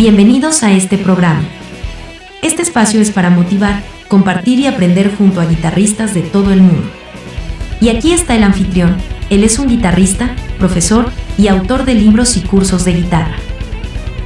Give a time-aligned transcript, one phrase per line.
[0.00, 1.42] Bienvenidos a este programa.
[2.40, 6.88] Este espacio es para motivar, compartir y aprender junto a guitarristas de todo el mundo.
[7.80, 8.96] Y aquí está el anfitrión,
[9.28, 13.34] él es un guitarrista, profesor y autor de libros y cursos de guitarra.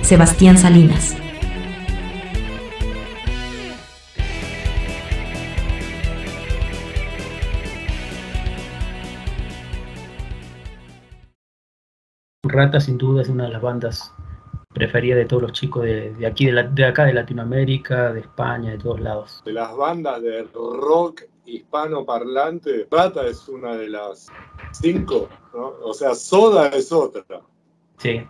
[0.02, 1.16] Sebastián Salinas.
[12.42, 14.12] Rata sin duda es una de las bandas
[14.82, 18.20] preferidas de todos los chicos de, de aquí, de, la- de acá, de Latinoamérica, de
[18.20, 19.42] España, de todos lados.
[19.44, 24.28] de las bandas de rock hispanoparlante, Rata es una de las
[24.72, 25.72] cinco, ¿no?
[25.84, 27.24] O sea, Soda es otra.
[27.98, 28.22] Sí,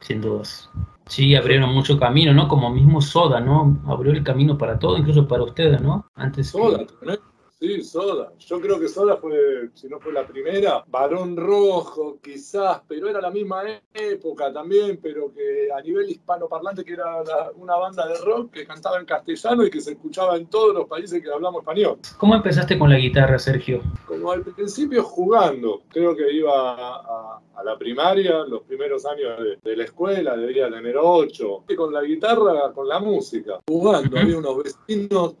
[0.00, 0.68] sin dudas.
[1.06, 2.48] Sí, abrieron mucho camino, ¿no?
[2.48, 3.76] Como mismo Soda, ¿no?
[3.86, 6.06] Abrió el camino para todo, incluso para ustedes, ¿no?
[6.14, 7.12] Antes que- Soda, ¿no?
[7.60, 8.32] Sí, Soda.
[8.40, 13.20] Yo creo que Soda fue, si no fue la primera, Barón Rojo, quizás, pero era
[13.20, 13.62] la misma
[13.94, 18.66] época también, pero que a nivel hispanoparlante, que era la- una banda de rock que
[18.66, 21.98] cantaba en castellano y que se escuchaba en todos los países que hablamos español.
[22.18, 23.80] ¿Cómo empezaste con la guitarra, Sergio?
[24.06, 29.38] Como al principio jugando, creo que iba a, a- a la primaria, los primeros años
[29.38, 34.18] de, de la escuela, debía tener ocho, y con la guitarra, con la música, jugando,
[34.18, 35.34] había unos vecinos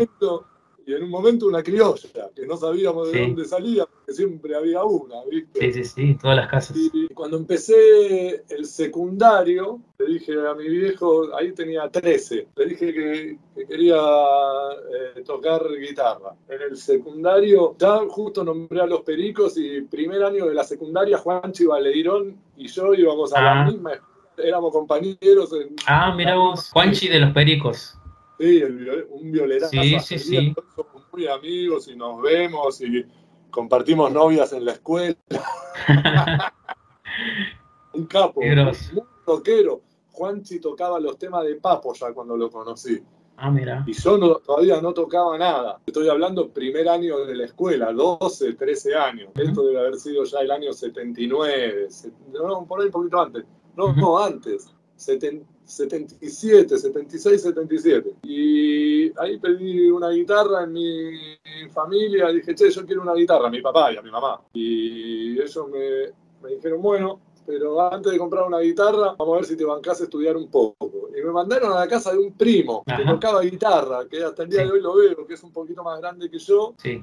[0.89, 3.27] Y en un momento una criolla, que no sabíamos de Sí.
[3.27, 5.61] dónde salía, porque siempre había una, ¿viste?
[5.61, 6.75] Sí, sí, sí, todas las casas.
[6.79, 12.95] Y cuando empecé el secundario, le dije a mi viejo, ahí tenía 13, le dije
[12.95, 16.35] que, que quería eh, tocar guitarra.
[16.49, 21.19] En el secundario, ya justo nombré a los pericos y primer año de la secundaria,
[21.19, 23.43] Juanchi Baleirón y yo íbamos a Ah.
[23.57, 25.77] la misma escuela, éramos compañeros en...
[25.87, 27.95] Ah, mira vos, Juanchi de los Pericos.
[28.39, 29.71] Sí, el viol- un violerazo.
[29.71, 30.55] Sí, sí, sí.
[30.77, 33.05] Somos muy amigos y nos vemos y
[33.51, 35.17] compartimos novias en la escuela.
[37.95, 39.81] Un capo, muy rockero.
[40.13, 43.01] Juanchi tocaba los temas de Papo ya cuando lo conocí.
[43.37, 43.85] Ah, mira.
[43.87, 45.81] Y yo no- todavía no tocaba nada.
[45.87, 49.31] Estoy hablando primer año de la escuela, 12, 13 años.
[49.37, 53.45] Esto debe haber sido ya el año 79, se- no, por ahí un poquito antes.
[53.77, 54.75] No, no, antes.
[54.99, 58.17] Seten- 77, 76, 77.
[58.25, 61.13] Y ahí pedí una guitarra en mi
[61.71, 62.29] familia.
[62.29, 64.41] Dije, che, yo quiero una guitarra, a mi papá y a mi mamá.
[64.53, 69.45] Y ellos me, me dijeron, bueno, pero antes de comprar una guitarra, vamos a ver
[69.45, 71.09] si te bancás a estudiar un poco.
[71.17, 73.07] Y me mandaron a la casa de un primo que Ajá.
[73.13, 74.67] tocaba guitarra, que hasta el día Sí.
[74.67, 76.75] de hoy lo veo, que es un poquito más grande que yo.
[76.83, 77.03] Sí.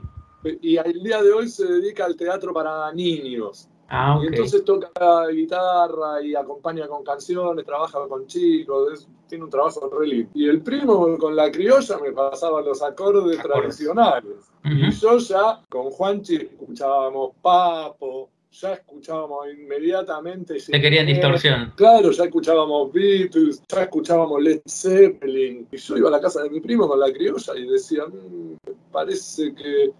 [0.61, 3.67] Y al día de hoy se dedica al teatro para niños.
[3.88, 9.50] Ah, Y entonces toca guitarra y acompaña con canciones, trabaja con chicos, es- tiene un
[9.50, 10.29] trabajo re lindo.
[10.34, 13.59] Y el primo con la criolla me pasaba los acordes, Acordes.
[13.78, 14.51] tradicionales.
[14.63, 20.56] Y yo ya con Juanchi escuchábamos Papo, ya escuchábamos inmediatamente.
[20.59, 21.73] Te querían distorsión.
[21.75, 25.67] Claro, ya escuchábamos Beatles, ya escuchábamos Led Zeppelin.
[25.72, 28.52] Y yo iba a la casa de mi primo con la criolla y decía, "Mm,
[28.66, 29.91] me parece que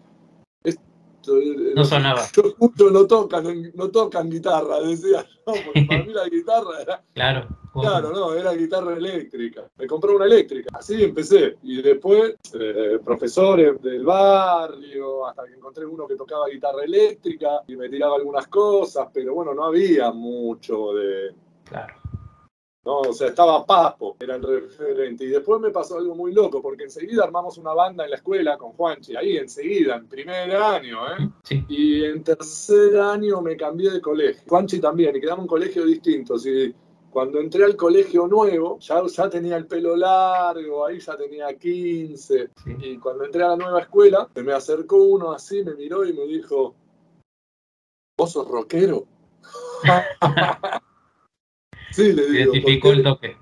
[1.76, 2.22] No sonaba.
[2.34, 7.04] Yo escucho, no tocan, no tocan guitarra, decía yo, porque para mí la guitarra era,
[7.14, 7.48] Claro.
[7.74, 9.70] claro, no, era guitarra eléctrica.
[9.78, 11.58] Me compré una eléctrica, así empecé.
[11.64, 17.76] Y después, eh, profesores del barrio, hasta que encontré uno que tocaba guitarra eléctrica y
[17.76, 21.34] me tiraba algunas cosas, pero bueno, no había mucho de,
[21.66, 21.96] Claro.
[22.86, 25.26] No, o sea, estaba Papo, era el referente.
[25.26, 28.60] Y después me pasó algo muy loco, porque enseguida armamos una banda en la escuela
[28.60, 31.30] con Juanchi, ahí enseguida, en primer año, ¿eh?
[31.44, 31.66] Sí.
[31.68, 34.44] Y en tercer año me cambié de colegio.
[34.48, 36.46] Juanchi también, y quedamos en colegios distintos.
[36.46, 36.76] Y
[37.10, 42.50] cuando entré al colegio nuevo, ya, ya tenía el pelo largo, ahí ya tenía 15.
[42.64, 42.76] Sí.
[42.82, 46.14] Y cuando entré a la nueva escuela, se me acercó uno así, me miró y
[46.14, 46.76] me dijo,
[48.16, 49.08] ¿vos sos rockero?
[51.96, 52.28] sí, le digo.
[52.28, 53.38] ¿por Identificó el toque.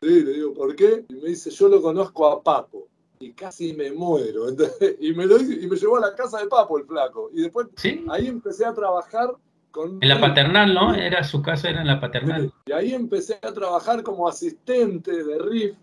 [0.00, 1.04] Sí, le digo, ¿por qué?
[1.08, 2.88] Y me dice, yo lo conozco a Papo.
[3.20, 4.46] Y casi me muero.
[5.00, 7.30] Y me, lo, y me llevó a la casa de Papo el flaco.
[7.32, 8.04] Y después Sí.
[8.10, 9.34] ahí empecé a trabajar
[9.70, 9.98] con...
[10.00, 10.94] En la paternal, ¿no?
[10.94, 12.52] Era su casa, era en la paternal.
[12.66, 15.76] Y ahí empecé a trabajar como asistente de riff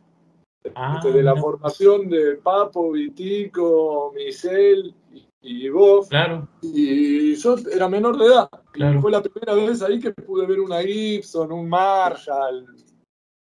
[0.76, 6.08] Ah, de la formación de Papo, Vitico, Michel y, y vos.
[6.10, 8.50] Claro, Y yo era menor de edad.
[8.72, 9.00] Claro.
[9.00, 12.66] Y fue la primera vez ahí que pude ver una Gibson, un Marshall,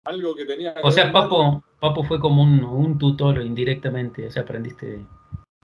[0.06, 0.74] algo que tenía.
[0.74, 5.06] que o sea, ver Papo, Papo fue como un, un tutor indirectamente, o sea, aprendiste,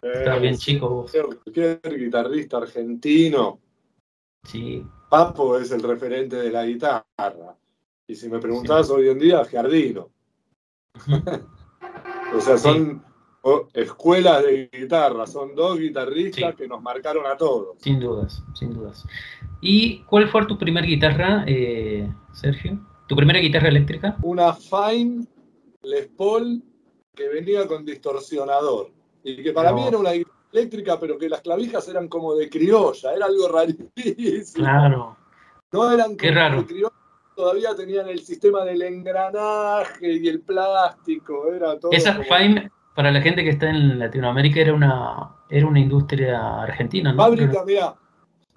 [0.01, 1.11] con- estabas bien Eh, chico vos.
[1.43, 3.59] Cualquier guitarrista argentino,
[4.45, 7.57] Sí, Papo es el referente de la guitarra.
[8.07, 10.09] Y si me preguntás hoy en día, Giardino.
[12.35, 13.03] O sea, son
[13.73, 16.57] escuelas de guitarra, son dos guitarristas Sí.
[16.57, 17.77] que nos marcaron a todos.
[17.79, 19.05] sin dudas, sin dudas.
[19.61, 22.79] ¿Y cuál fue tu primera guitarra, eh, Sergio?
[23.07, 24.15] ¿Tu primera guitarra eléctrica?
[24.21, 25.25] Una Fine
[25.83, 26.61] Les Paul
[27.15, 28.91] que venía con distorsionador.
[29.23, 29.77] Y que para No.
[29.77, 33.47] mí era una guitarra eléctrica, pero que las clavijas eran como de criolla, era algo
[33.49, 34.53] rarísimo.
[34.53, 35.17] Claro,
[35.71, 36.65] No eran Qué como raro.
[36.65, 36.93] criolla,
[37.35, 41.91] todavía tenían el sistema del engranaje y el plástico, era todo.
[41.91, 46.63] esa como- Fime, para la gente que está en Latinoamérica, era una, era una industria
[46.63, 47.23] argentina, ¿no?
[47.23, 47.95] Fábrica, mira,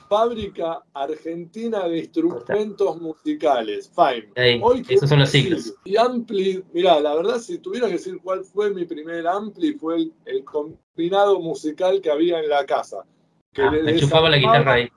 [0.09, 4.33] fábrica argentina de instrumentos musicales, FIME.
[4.35, 5.75] Ahí, Hoy que esas son las decir, siglas.
[5.85, 9.95] Y Ampli, mira, la verdad, si tuviera que decir cuál fue mi primer Ampli, fue
[9.95, 13.05] el, el combinado musical que había en la casa.
[13.53, 14.89] Que Ah, le enchufaba la guitarra ahí.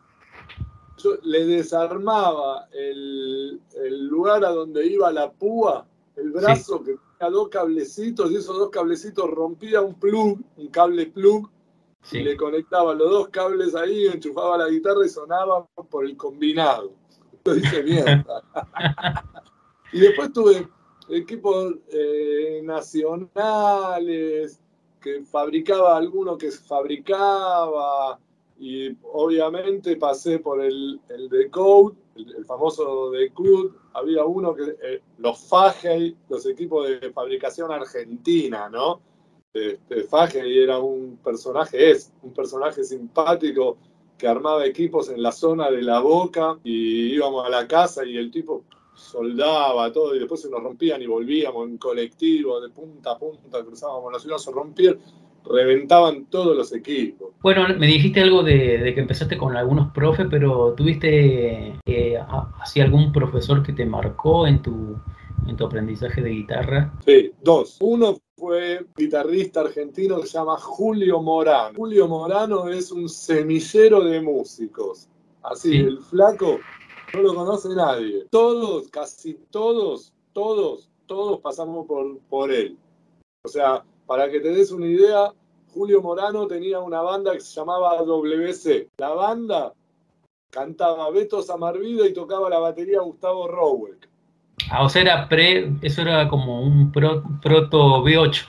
[0.97, 7.49] yo le desarmaba el, el lugar a donde iba la púa, el brazo que dos
[7.49, 11.49] cablecitos, y esos dos cablecitos rompía un plug, un cable plug,
[12.01, 12.19] Sí.
[12.19, 16.91] y le conectaba los dos cables ahí, enchufaba la guitarra y sonaba por el combinado.
[17.43, 18.43] Lo dije mierda.
[19.91, 20.67] y después tuve
[21.09, 24.59] equipos eh, nacionales,
[25.01, 28.19] que fabricaba alguno que fabricaba,
[28.57, 35.01] y obviamente pasé por el, el Decode, el, el famoso Decode, había uno que, eh,
[35.17, 39.01] los Fagey, los equipos de fabricación argentina, ¿no?
[39.53, 43.77] Este, Fagey era un personaje, es un personaje simpático
[44.17, 48.17] que armaba equipos en la zona de la boca y íbamos a la casa y
[48.17, 48.63] el tipo
[48.93, 53.63] soldaba todo y después se nos rompían y volvíamos en colectivo de punta a punta,
[53.63, 54.99] cruzábamos la ciudad, se rompían,
[55.49, 57.29] reventaban todos los equipos.
[57.41, 62.19] Bueno, me dijiste algo de, de que empezaste con algunos profes, pero ¿tuviste eh,
[62.61, 64.97] así algún profesor que te marcó en tu,
[65.47, 66.93] en tu aprendizaje de guitarra?
[67.05, 67.77] Sí, dos.
[67.81, 71.73] Uno fue un guitarrista argentino que se llama Julio Morano.
[71.75, 75.07] Julio Morano es un semillero de músicos.
[75.43, 75.77] Así, Sí.
[75.77, 76.59] el flaco
[77.13, 78.25] no lo conoce nadie.
[78.31, 82.77] Todos, casi todos, todos, todos pasamos por, por él.
[83.43, 85.31] O sea, para que te des una idea,
[85.73, 88.89] Julio Morano tenía una banda que se llamaba WC.
[88.97, 89.73] La banda
[90.49, 94.07] cantaba Beto Samarvida y tocaba la batería Gustavo Roweck.
[94.71, 98.47] Ah, o sea, era pre, eso era como un pro- proto V8,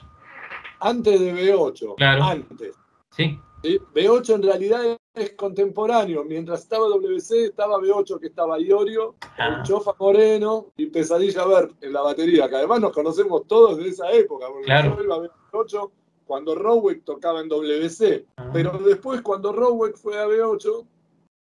[0.81, 1.95] Antes de B8.
[1.97, 2.25] Claro.
[2.25, 2.75] Antes.
[3.11, 3.39] ¿sí?
[3.63, 3.79] ¿sí?
[3.95, 6.23] B8 en realidad es contemporáneo.
[6.25, 9.57] Mientras estaba WC, estaba B8, que estaba Iorio, Ah.
[9.59, 13.89] el Chofa Moreno y Pesadilla Ver en la batería, que además nos conocemos todos de
[13.89, 14.97] esa época, porque Claro.
[14.97, 15.91] yo iba a B8
[16.27, 18.27] cuando Roweck tocaba en WC.
[18.37, 18.51] Ah.
[18.53, 20.85] Pero después, cuando Roweck fue a B8,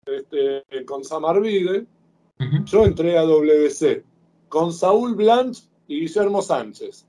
[0.06, 1.87] este, con Samarvide,
[2.41, 2.65] Ujú.
[2.65, 4.03] yo entré a WC
[4.49, 7.06] con Saúl Blanch y Guillermo Sánchez.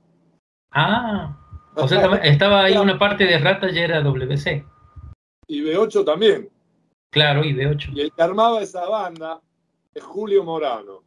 [0.72, 1.38] Ah,
[1.74, 4.66] o sea, estaba- estaba ahí una parte de Rata, ya era WC.
[5.50, 6.48] Y B8 también.
[7.10, 7.90] Claro, y V8.
[7.92, 9.42] Y el que armaba esa banda
[9.92, 11.02] es Julio Morano.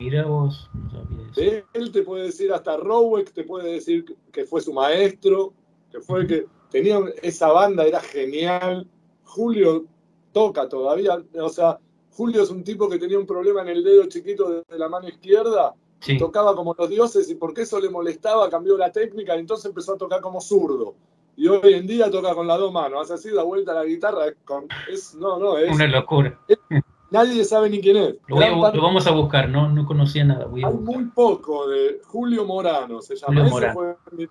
[0.00, 1.66] Mira vos, no sabía eso.
[1.72, 5.52] Él te puede decir hasta Roweck, te puede decir que fue su maestro,
[5.92, 8.88] que fue el que tenía esa banda, era genial.
[9.22, 9.84] Julio
[10.32, 11.78] toca todavía, o sea,
[12.10, 14.88] Julio es un tipo que tenía un problema en el dedo chiquito de de la
[14.88, 19.36] mano izquierda, Sí, tocaba como los dioses y porque eso le molestaba cambió la técnica
[19.36, 20.96] y entonces empezó a tocar como zurdo.
[21.36, 23.84] Y hoy en día toca con las dos manos, hace así, da vuelta a la
[23.84, 26.38] guitarra, es con- es- no, no, es, una locura.
[27.10, 28.14] nadie sabe ni quién es.
[28.28, 30.46] Lo, a vamos a buscar, no, no conocía nada.
[30.46, 30.96] Voy a Hay buscar.
[30.96, 33.28] muy poco de Julio Morano, se llama.
[33.28, 33.74] Julio Ese Morano.
[33.74, 34.26] fue mi,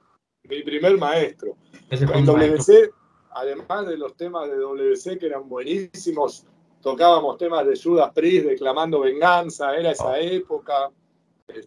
[0.50, 1.56] mi primer maestro.
[1.90, 2.74] Ese fue En maestro.
[2.74, 2.92] WC,
[3.32, 6.46] además de los temas de WC que eran buenísimos,
[6.82, 10.16] tocábamos temas de Judas Priest, declamando venganza, era esa Oh.
[10.16, 10.90] época.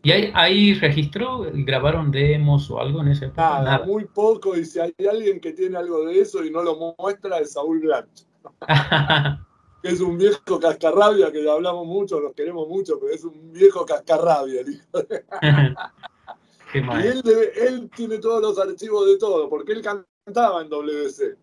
[0.03, 1.47] ¿Y hay, hay registro?
[1.53, 3.63] ¿Grabaron demos o algo en ese época?
[3.63, 6.95] nada, muy poco, y si hay alguien que tiene algo de eso y no lo
[6.99, 8.27] muestra es Saúl Blanch,
[9.83, 13.85] que es un viejo cascarrabia, que hablamos mucho, los queremos mucho, pero es un viejo
[13.85, 14.61] cascarrabia.
[14.63, 14.87] el hijo.
[16.73, 20.69] Qué Y él, debe- él tiene todos los archivos de todo, porque él cantaba en
[20.69, 21.37] WC.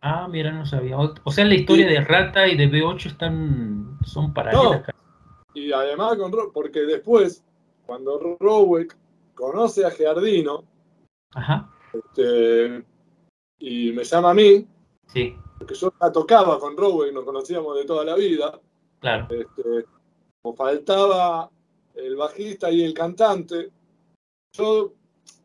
[0.00, 0.98] Ah, mira, no sabía.
[0.98, 4.82] O, o sea, la historia de Rata y de B8 están, son paralelas.
[5.54, 7.44] Y además, con porque después,
[7.88, 8.94] cuando Roweck
[9.34, 10.62] conoce a Giardino,
[11.32, 11.70] Ajá.
[11.90, 12.84] Este,
[13.58, 14.66] y me llama a mí,
[15.06, 18.60] Sí, porque yo ya tocaba con Rowe y nos conocíamos de toda la vida.
[19.00, 19.26] claro.
[19.34, 19.86] Este,
[20.42, 21.50] como faltaba
[21.94, 23.70] el bajista y el cantante,
[24.54, 24.92] yo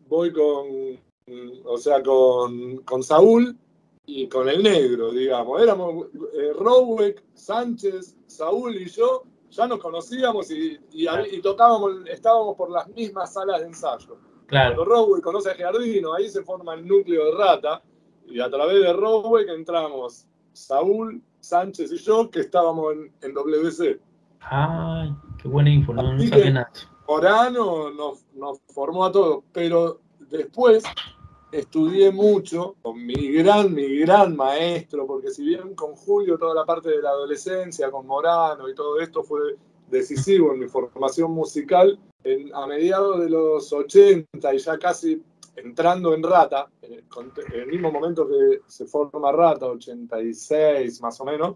[0.09, 0.99] voy con,
[1.63, 3.57] o sea, con, con Saúl
[4.05, 5.61] y con el negro, digamos.
[5.61, 9.23] Éramos eh, Roweck, Sánchez, Saúl y yo,
[9.53, 11.23] ya nos conocíamos y, y, Claro.
[11.31, 14.17] y tocábamos, estábamos por las mismas salas de ensayo.
[14.47, 14.75] Claro.
[14.75, 17.81] Cuando Roweck conoce a Giardino, ahí se forma el núcleo de Rata,
[18.27, 23.99] y a través de Roweck entramos Saúl, Sánchez y yo, que estábamos en, en WC.
[24.41, 26.53] Ay, qué buena info, no, que-.
[27.07, 30.83] Morano nos, nos formó a todos, pero después
[31.53, 36.65] estudié mucho con mi gran, mi gran maestro, porque si bien con Julio toda la
[36.65, 39.55] parte de la adolescencia, con Morano y todo esto fue
[39.89, 45.21] decisivo en mi formación musical, en- a mediados de los 80 y ya casi
[45.55, 47.03] entrando en Rata, en el,
[47.53, 51.55] en el mismo momento que se forma Rata, 86 más o menos,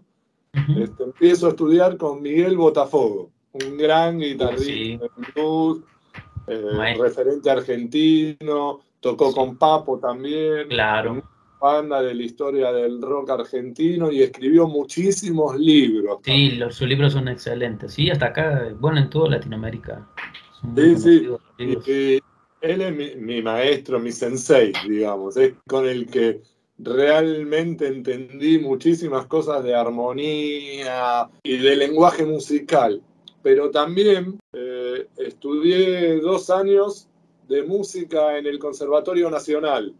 [0.80, 4.96] este, empiezo a estudiar con Miguel Botafogo, un gran guitarrista Sí.
[4.96, 5.80] de blues,
[6.46, 9.34] eh, referente argentino, tocó Sí.
[9.34, 11.22] con Papo también, Claro.
[11.60, 16.18] banda de la historia del rock argentino y escribió muchísimos libros.
[16.22, 17.94] Sí, los, sus libros son excelentes.
[17.94, 20.06] Sí, hasta acá, bueno, en toda Latinoamérica.
[20.76, 21.28] Sí, sí.
[21.58, 22.20] Y
[22.60, 26.42] él es mi, mi maestro, mi sensei, digamos, es con el que
[26.78, 33.02] realmente entendí muchísimas cosas de armonía y de lenguaje musical.
[33.42, 37.08] Pero también eh, estudié dos años
[37.48, 39.94] de música en el Conservatorio Nacional.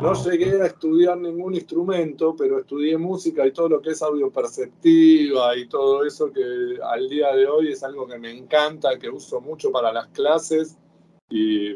[0.00, 4.02] No Ah, llegué a estudiar ningún instrumento, pero estudié música y todo lo que es
[4.02, 8.98] audio perceptiva y todo eso que al día de hoy es algo que me encanta,
[8.98, 10.78] que uso mucho para las clases
[11.28, 11.74] y,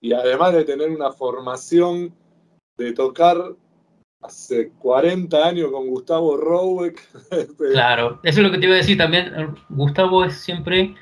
[0.00, 2.14] y además de tener una formación
[2.78, 3.54] de tocar
[4.22, 7.00] hace 40 años con Gustavo Roweck.
[7.30, 9.54] este, Claro, eso es lo que te iba a decir también.
[9.68, 10.94] Gustavo es siempre,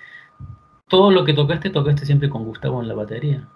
[0.88, 3.49] todo lo que tocaste, tocaste siempre con Gustavo en la batería.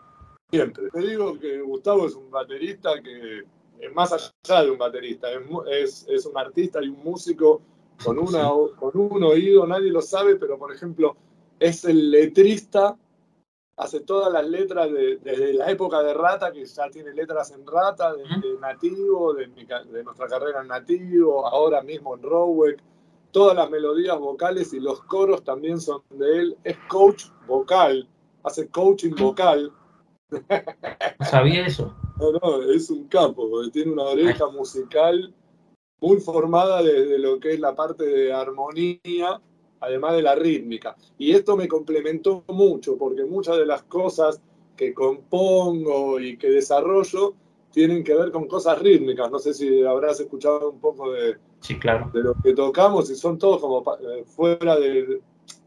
[0.51, 0.91] Siempre.
[0.91, 3.45] Te digo que Gustavo es un baterista que
[3.81, 7.63] es más allá de un baterista, es, es, es un artista y un músico
[8.05, 8.49] con, una,
[8.79, 11.17] con un oído, nadie lo sabe, pero por ejemplo,
[11.59, 12.97] es el letrista,
[13.77, 17.67] hace todas las letras de- desde la época de Rata, que ya tiene letras en
[17.67, 22.83] Rata, de, de Nativo, de, mi de nuestra carrera en Nativo, ahora mismo en Roweck.
[23.33, 26.57] Todas las melodías vocales y los coros también son de él.
[26.65, 28.07] Es coach vocal,
[28.45, 29.73] hace coaching vocal.
[31.31, 31.97] Sabía eso.
[32.19, 35.35] No, no, es un capo, porque tiene una oreja musical
[36.01, 39.41] muy formada desde lo que es la parte de armonía,
[39.81, 40.95] además de la rítmica.
[41.17, 44.43] Y esto me complementó mucho, porque muchas de las cosas
[44.77, 47.35] que compongo y que desarrollo
[47.71, 49.31] tienen que ver con cosas rítmicas.
[49.31, 52.11] No sé si habrás escuchado un poco de, Sí, claro.
[52.13, 55.21] de lo que tocamos y son todos como eh, fuera de,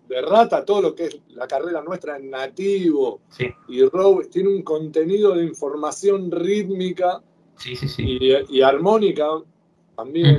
[0.07, 4.49] de rata, todo lo que es la carrera nuestra en nativo Sí, y Rowe tiene
[4.49, 7.23] un contenido de información rítmica
[7.57, 8.03] sí, sí, sí.
[8.21, 9.25] y, y armónica
[9.95, 10.37] también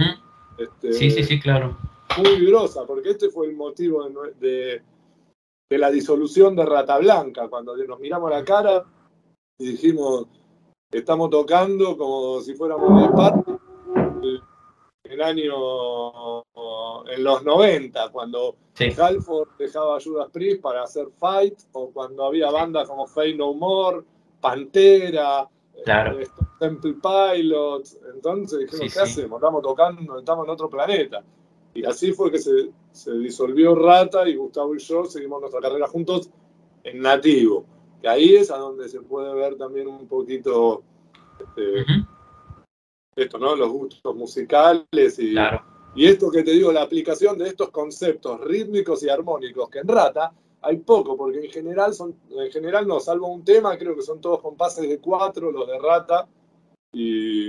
[0.58, 1.76] este, Sí, sí, sí, claro.
[2.18, 4.82] muy grosa, porque este fue el motivo de, de-
[5.68, 8.84] de la disolución de Rata Blanca, cuando nos miramos a la cara
[9.58, 10.26] y dijimos,
[10.92, 13.52] estamos tocando como si fuéramos de parte
[15.10, 16.44] el año
[17.10, 22.24] en los 90, cuando Sí, Halford dejaba a Judas Priest para hacer Fight, o cuando
[22.26, 24.02] había bandas como Fade No More,
[24.40, 25.48] Pantera,
[25.84, 26.18] Claro.
[26.18, 26.26] eh,
[26.58, 27.98] Temple Pilots.
[28.14, 29.20] Entonces dijimos, Sí, ¿qué sí.
[29.20, 29.38] hacemos?
[29.38, 31.22] Estamos tocando, estamos en otro planeta.
[31.74, 35.86] Y así fue que se, se disolvió Rata y Gustavo y yo seguimos nuestra carrera
[35.86, 36.30] juntos
[36.84, 37.64] en nativo.
[38.00, 40.82] Que ahí es a donde se puede ver también un poquito
[41.38, 41.84] este.
[43.16, 43.56] Esto, ¿no?
[43.56, 45.62] Los gustos musicales y, Claro.
[45.94, 49.88] y esto que te digo, la aplicación de estos conceptos rítmicos y armónicos, que en
[49.88, 54.02] Rata hay poco, porque en general son, en general no, salvo un tema, creo que
[54.02, 56.28] son todos compases de cuatro, los de Rata,
[56.92, 57.48] y,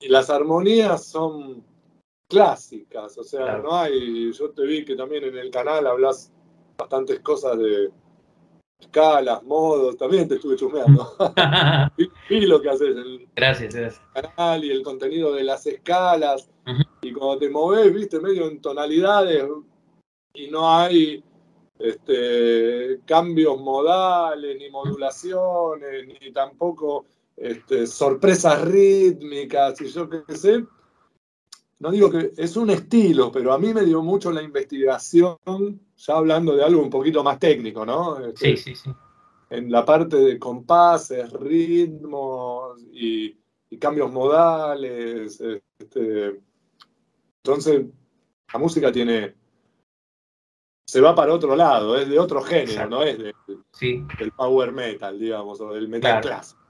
[0.00, 1.64] y las armonías son
[2.28, 3.62] clásicas, o sea, Claro.
[3.64, 6.32] no hay, yo te vi que también en el canal hablas
[6.78, 7.90] bastantes cosas de
[8.78, 11.08] escalas, modos, también te estuve chusmeando.
[12.40, 14.02] lo que haces el gracias, gracias.
[14.12, 16.48] canal y el contenido de las escalas.
[17.02, 19.44] Y cuando te moves, viste, medio en tonalidades
[20.34, 21.22] y no hay
[21.78, 30.64] este, cambios modales, ni modulaciones, ni tampoco este, sorpresas rítmicas y yo qué sé.
[31.80, 35.36] No digo que es un estilo, pero a mí me dio mucho la investigación,
[35.96, 38.24] ya hablando de algo un poquito más técnico, ¿no?
[38.24, 38.90] Este, Sí, sí, sí.
[39.52, 43.36] En la parte de compases, ritmos y,
[43.78, 45.40] cambios modales.
[45.78, 46.40] Este,
[47.44, 47.86] entonces,
[48.52, 49.34] la música tiene.
[50.86, 55.60] Se va para otro lado, es de otro género, no es del power metal, digamos,
[55.60, 56.60] o del metal clásico.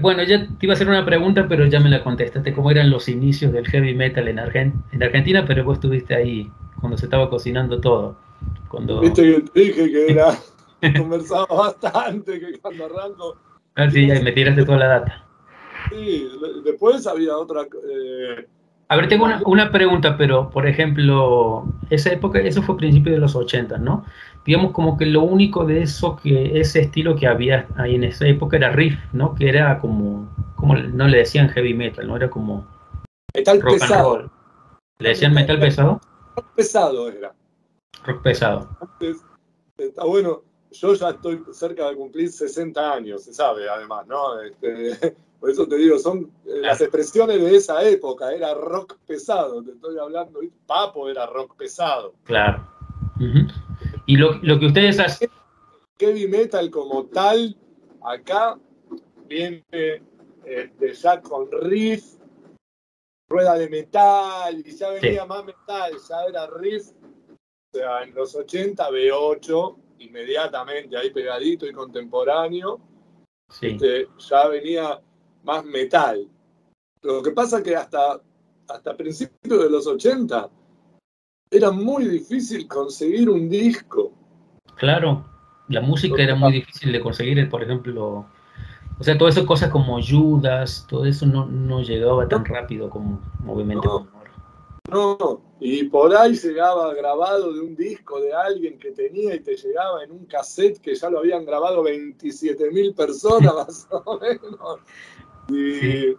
[0.00, 2.54] Bueno, ya te iba a hacer una pregunta, pero ya me la contestaste.
[2.54, 5.44] ¿Cómo eran los inicios del heavy metal en, en Argentina?
[5.46, 6.50] Pero vos estuviste ahí
[6.80, 8.16] cuando se estaba cocinando todo.
[8.68, 9.00] Cuando...
[9.00, 10.38] Viste que dije que era.
[10.98, 13.36] conversaba bastante, que cuando arranco.
[13.76, 15.24] Ah, sí, ya me tiraste toda la data.
[15.90, 16.28] Sí,
[16.64, 17.62] después había otra.
[17.62, 18.46] Eh,
[18.90, 23.36] a ver, tengo una, pregunta, pero por ejemplo, esa época, eso fue principio de los
[23.36, 24.04] 80, ¿no?
[24.44, 28.26] Digamos como que lo único de eso, que ese estilo que había ahí en esa
[28.26, 29.36] época era riff, ¿no?
[29.36, 32.16] Que era como, como no le decían heavy metal, ¿no?
[32.16, 32.66] Era como
[33.32, 34.28] metal pesado.
[34.98, 36.00] ¿Le decían metal pesado?
[36.34, 37.32] Rock pesado era.
[38.04, 38.68] Rock pesado.
[39.78, 44.40] está bueno, yo ya estoy cerca de cumplir 60 años, se sabe además, ¿no?
[44.40, 49.62] Este, por eso te digo, son eh, las expresiones de esa época, era rock pesado,
[49.62, 52.14] te estoy hablando, Papo era rock pesado.
[52.24, 52.66] Claro.
[54.06, 55.30] Y lo, que ustedes hacen...
[55.98, 57.54] Heavy metal como tal,
[58.02, 58.58] acá
[59.26, 59.62] viene
[60.44, 62.14] este, ya con riff,
[63.28, 66.88] rueda de metal, y ya venía más metal, ya era riff.
[67.72, 72.80] O sea, en los 80, B8, inmediatamente ahí pegadito y contemporáneo,
[73.60, 75.00] este, ya venía
[75.44, 76.26] más metal.
[77.02, 78.20] Lo que pasa que hasta,
[78.68, 80.50] hasta principios de los 80
[81.50, 84.12] era muy difícil conseguir un disco.
[84.76, 85.24] Claro,
[85.68, 88.26] la música era muy difícil de conseguir, por ejemplo,
[88.98, 93.20] o sea, todas esas cosas como Judas, todo eso no, no llegaba tan rápido como
[93.46, 94.08] obviamente no,
[95.60, 100.02] y por ahí llegaba grabado de un disco de alguien que tenía y te llegaba
[100.02, 104.80] en un cassette que ya lo habían grabado 27 mil personas más o menos
[105.50, 106.16] y,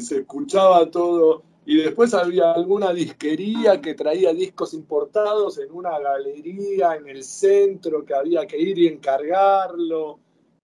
[0.00, 1.42] se escuchaba todo.
[1.66, 8.04] Y después había alguna disquería que traía discos importados en una galería en el centro
[8.04, 10.18] que había que ir y encargarlo.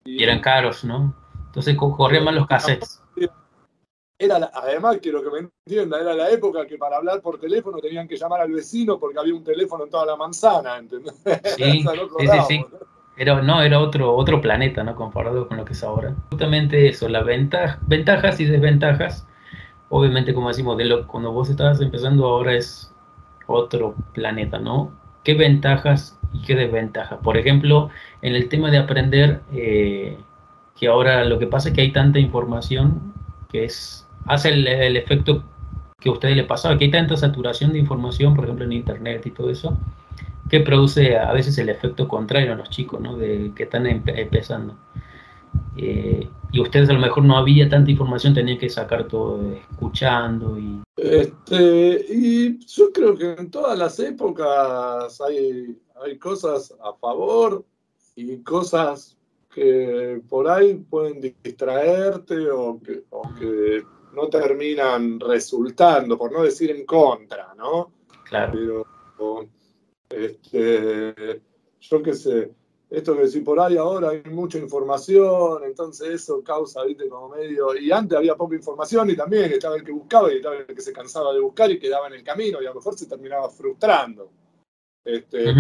[0.05, 1.15] Y, eran caros, ¿no?
[1.47, 3.04] Entonces corrían más los cassettes.
[4.17, 8.07] Era además, quiero que me entienda, era la época que para hablar por teléfono tenían
[8.07, 11.21] que llamar al vecino porque había un teléfono en toda la manzana, ¿entendés?
[11.57, 11.83] Sí,
[12.19, 12.65] sí, sí.
[13.17, 14.95] Era, no, era otro, otro planeta, ¿no?
[14.95, 16.15] Comparado con lo que es ahora.
[16.31, 19.27] Justamente eso, las ventajas y desventajas.
[19.89, 22.93] Obviamente, como decimos, de lo, cuando vos estabas empezando ahora es
[23.47, 24.93] otro planeta, ¿no?
[25.23, 27.19] ¿Qué ventajas y qué desventajas?
[27.23, 27.91] Por ejemplo,
[28.23, 30.19] en el tema de aprender, eh,
[30.77, 33.15] que ahora lo que pasa es que hay tanta información
[33.49, 35.45] que es hace el, efecto
[36.01, 39.27] que a ustedes le pasaba, que hay tanta saturación de información, por ejemplo, en Internet
[39.27, 39.77] y todo eso,
[40.51, 43.17] que produce a veces el efecto contrario a los chicos, ¿no?
[43.17, 44.77] De que están empezando.
[45.77, 50.59] Eh, y ustedes a lo mejor no había tanta información, tenían que sacar todo escuchando
[50.59, 50.83] y...
[50.97, 57.65] Este, y yo creo que en todas las épocas hay, hay cosas a favor
[58.15, 59.17] y cosas
[59.53, 62.81] que por ahí pueden distraerte o
[63.39, 63.85] que
[64.15, 67.93] no terminan resultando, por no decir en contra, ¿no?
[68.25, 68.87] Claro.
[69.17, 69.49] Pero
[70.09, 71.43] este,
[71.81, 72.51] yo qué sé,
[72.91, 77.77] esto que si por ahí ahora hay mucha información, entonces eso causa, viste, como medio.
[77.77, 80.81] Y antes había poca información y también estaba el que buscaba y estaba el que
[80.81, 83.51] se cansaba de buscar y quedaba en el camino y a lo mejor se terminaba
[83.51, 84.31] frustrando.
[85.05, 85.53] Este,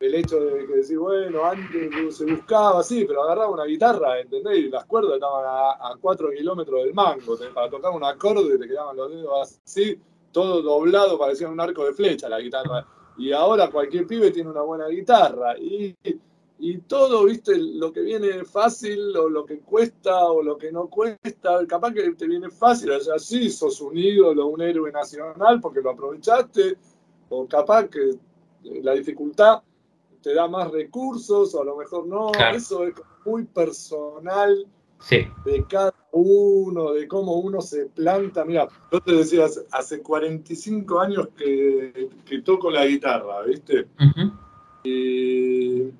[0.00, 4.58] El hecho de que decir, bueno, antes se buscaba así, pero agarraba una guitarra, ¿entendés?
[4.58, 7.36] Y las cuerdas estaban a, cuatro kilómetros del mango.
[7.52, 11.94] Para tocar un acorde te quedaban los dedos así, todo doblado, parecía un arco de
[11.94, 12.86] flecha la guitarra
[13.18, 15.96] y ahora cualquier pibe tiene una buena guitarra y,
[16.60, 20.88] y todo, viste, lo que viene fácil o lo que cuesta o lo que no
[20.88, 25.60] cuesta, capaz que te viene fácil, o sea, sí, sos un ídolo, un héroe nacional
[25.60, 26.76] porque lo aprovechaste,
[27.30, 28.12] o capaz que
[28.82, 29.62] la dificultad
[30.28, 32.92] te da más recursos, o a lo mejor no, eso es
[33.24, 34.66] muy personal
[35.08, 38.44] de cada uno, de cómo uno se planta.
[38.44, 42.10] Mira, yo te decía, hace, 45 años que,
[42.44, 43.88] toco la guitarra, ¿viste?
[44.84, 45.92] Y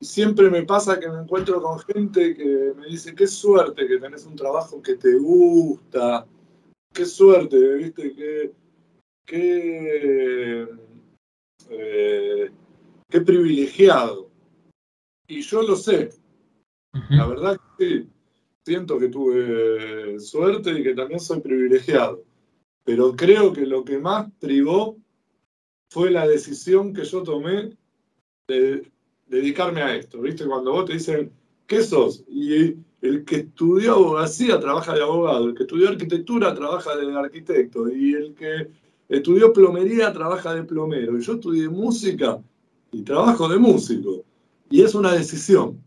[0.00, 4.24] siempre me pasa que me encuentro con gente que me dice, qué suerte que tenés
[4.24, 6.26] un trabajo que te gusta,
[6.94, 8.14] qué suerte, ¿viste?
[8.14, 8.52] Qué,
[9.26, 10.66] qué,
[11.68, 12.50] eh,
[13.14, 14.28] qué privilegiado.
[15.28, 16.10] Y yo lo sé,
[17.10, 18.08] la verdad que
[18.64, 22.24] siento que tuve suerte y que también soy privilegiado.
[22.84, 24.98] Pero creo que lo que más privó
[25.90, 27.76] fue la decisión que yo tomé
[28.48, 28.90] de
[29.28, 30.44] dedicarme a esto, ¿viste?
[30.44, 31.30] Cuando vos te dicen,
[31.68, 32.24] ¿qué sos?
[32.28, 37.88] Y el que estudió abogacía trabaja de abogado, el que estudió arquitectura trabaja de arquitecto,
[37.88, 38.70] y el que
[39.08, 42.42] estudió plomería trabaja de plomero, y yo estudié música
[42.94, 44.24] y trabajo de músico.
[44.70, 45.82] Y es una decisión.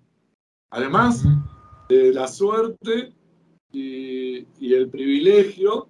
[0.69, 1.23] Además
[1.89, 3.13] de la suerte
[3.71, 5.87] y, el privilegio,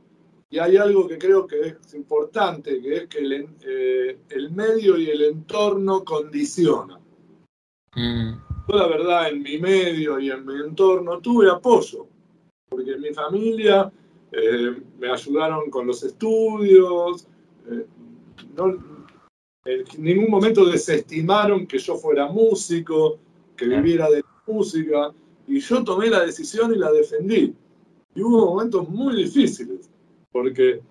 [0.49, 4.17] y hay algo que creo que es importante, que es que el, eh,
[4.51, 6.99] medio y el entorno condicionan.
[7.95, 8.32] Mm.
[8.67, 12.08] Yo la verdad en mi medio y en mi entorno tuve apoyo,
[12.69, 13.91] porque en mi familia
[14.32, 17.27] eh, me ayudaron con los estudios,
[17.69, 17.86] eh,
[19.67, 23.19] en ningún momento desestimaron que yo fuera músico,
[23.56, 25.12] que viviera de música,
[25.47, 27.53] y yo tomé la decisión y la defendí.
[28.15, 29.89] Y hubo momentos muy difíciles,
[30.32, 30.82] porque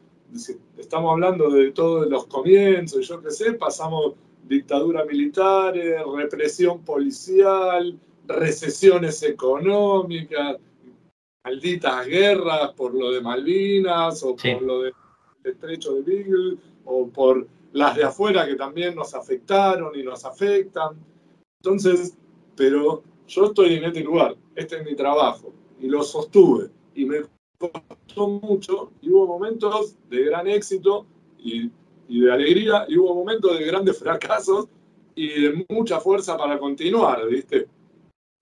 [0.77, 4.15] estamos hablando de todos los comienzos, yo qué sé, pasamos
[4.47, 5.75] dictadura militar,
[6.15, 10.57] represión policial, recesiones económicas,
[11.45, 14.95] malditas guerras por lo de Malvinas o por lo del
[15.45, 20.97] estrecho de Beagle o por las de afuera que también nos afectaron y nos afectan.
[21.63, 22.17] Entonces,
[22.57, 27.19] pero yo estoy en este lugar, este es mi trabajo, y lo sostuve, y me
[27.59, 31.05] costó mucho, y hubo momentos de gran éxito
[31.39, 31.71] y,
[32.09, 34.69] de alegría, y hubo momentos de grandes fracasos
[35.15, 37.69] y de mucha fuerza para continuar, ¿viste?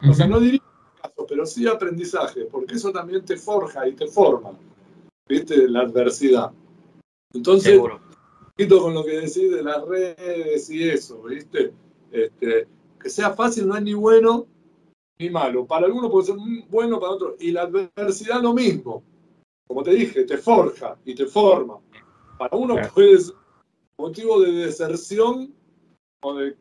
[0.08, 0.62] O sea, no diría
[0.94, 4.52] fracaso, pero sí aprendizaje, porque eso también te forja y te forma,
[5.28, 5.68] ¿viste?
[5.68, 6.52] La adversidad.
[7.32, 7.80] Entonces,
[8.56, 11.72] con lo que decís de las redes y eso, ¿viste?
[12.12, 12.68] Este,
[13.00, 14.46] que sea fácil no es ni bueno
[15.18, 15.66] ni malo.
[15.66, 16.36] Para algunos puede ser
[16.70, 17.34] bueno, para otros.
[17.40, 19.02] Y la adversidad lo mismo.
[19.66, 21.78] Como te dije, te forja y te forma.
[22.38, 23.34] Para uno puede ser
[23.98, 25.52] motivo de deserción
[26.22, 26.56] o de,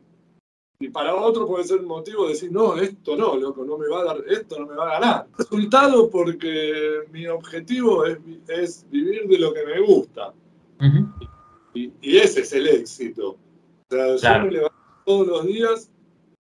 [0.80, 4.00] y para otro puede ser motivo de decir, no, esto no, loco, no me va
[4.00, 5.28] a dar, esto no me va a ganar.
[5.38, 10.34] Resultado porque mi objetivo es, es vivir de lo que me gusta.
[11.74, 13.36] Y, ese es el éxito.
[13.90, 15.90] O sea, yo me levanto todos los días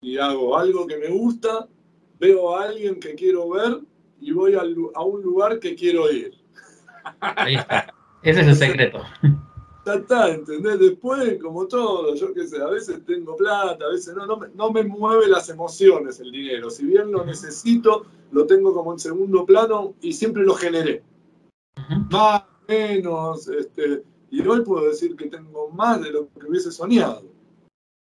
[0.01, 1.67] y hago algo que me gusta,
[2.19, 3.79] veo a alguien que quiero ver
[4.19, 6.33] y voy a, un lugar que quiero ir.
[7.19, 7.93] Ahí está.
[8.21, 9.01] Ese es el secreto.
[9.85, 10.79] Ya está, ¿entendés?
[10.79, 14.49] Después, como todo, yo qué sé, a veces tengo plata, a veces no, no me,
[14.49, 16.69] no me mueve las emociones el dinero.
[16.69, 21.01] Si bien lo necesito, lo tengo como en segundo plano y siempre lo generé.
[22.11, 27.23] Más, menos, este, y hoy puedo decir que tengo más de lo que hubiese soñado.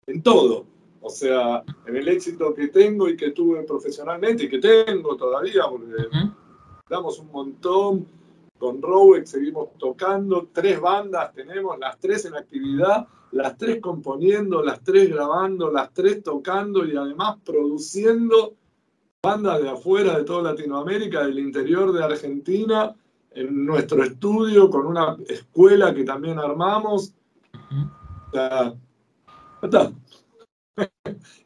[0.07, 0.67] En todo.
[1.01, 5.65] O sea, en el éxito que tengo y que tuve profesionalmente y que tengo todavía,
[5.69, 5.95] porque
[6.89, 8.07] damos un montón.
[8.57, 14.85] Con Rowex seguimos tocando, tres bandas tenemos, las tres en actividad, las tres componiendo, las
[14.85, 18.55] tres grabando, las tres tocando y además produciendo
[19.21, 22.95] bandas de afuera de toda Latinoamérica, del interior de Argentina,
[23.35, 27.15] en nuestro estudio con una escuela que también armamos.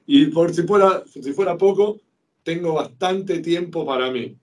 [0.06, 2.00] y por si fuera, si fuera poco,
[2.42, 4.36] tengo bastante tiempo para mí.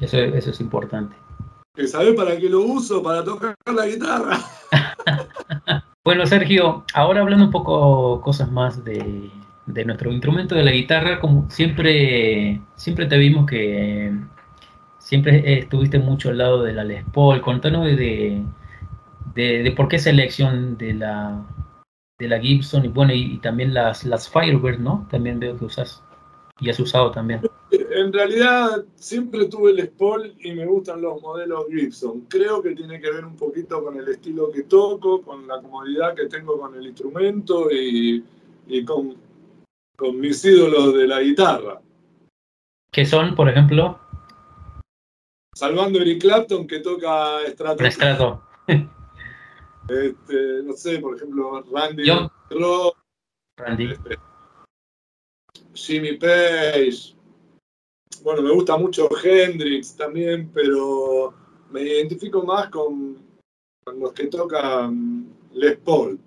[0.00, 1.14] Eso, eso es importante.
[1.86, 3.02] ¿Sabes para qué lo uso?
[3.02, 4.38] Para tocar la guitarra.
[6.04, 9.30] bueno, Sergio, ahora hablando un poco cosas más de,
[9.66, 14.12] de nuestro instrumento de la guitarra, como siempre, siempre te vimos que
[15.02, 17.40] siempre estuviste mucho al lado de la Les Paul.
[17.40, 18.42] Contanos de,
[19.34, 21.44] de, por qué selección de la,
[22.18, 25.06] de la Gibson y bueno, y, también las, las Firebird, ¿no?
[25.10, 26.02] También veo que usas
[26.60, 27.40] y has usado también.
[27.70, 32.22] En realidad siempre tuve Les Paul y me gustan los modelos Gibson.
[32.28, 36.14] Creo que tiene que ver un poquito con el estilo que toco, con la comodidad
[36.14, 38.24] que tengo con el instrumento y,
[38.66, 39.16] y con,
[39.96, 41.80] con mis ídolos de la guitarra.
[42.92, 44.01] ¿Qué son, por ejemplo?
[45.62, 47.84] Salvando Eric Clapton que toca Strato.
[47.88, 48.42] Strato.
[49.88, 52.08] Este, no sé, por ejemplo, Randy
[52.50, 52.96] Rock,
[53.58, 53.92] Randy.
[53.92, 54.16] Este,
[55.74, 57.14] Jimmy Page.
[58.22, 61.34] Bueno, me gusta mucho Hendrix también, pero
[61.70, 63.18] me identifico más con,
[63.86, 66.18] los que tocan Les Paul.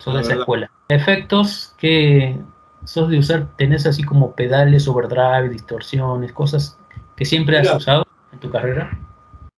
[0.00, 0.70] Son de esa escuela.
[0.88, 2.36] Efectos que
[2.84, 6.78] sos de usar, tenés así como pedales, overdrive, distorsiones, cosas
[7.16, 8.03] que siempre has usado
[8.44, 8.90] tu carrera?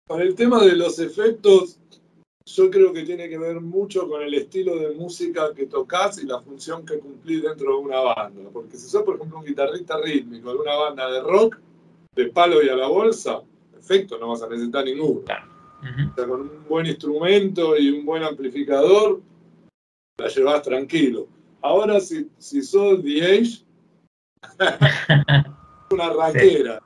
[0.06, 1.80] Con el tema de los efectos,
[2.44, 6.26] yo creo que tiene que ver mucho con el estilo de música que tocas y
[6.26, 8.50] la función que cumplís dentro de una banda.
[8.52, 11.58] Porque si sos, por ejemplo, un guitarrista rítmico de una banda de rock,
[12.14, 13.42] de palo y a la bolsa,
[13.76, 15.20] efecto no vas a necesitar ninguno.
[15.20, 19.20] o sea, con un buen instrumento y un buen amplificador,
[20.18, 21.26] la llevas tranquilo.
[21.62, 23.64] Ahora, si, si sos DH,
[25.90, 26.82] una raquera.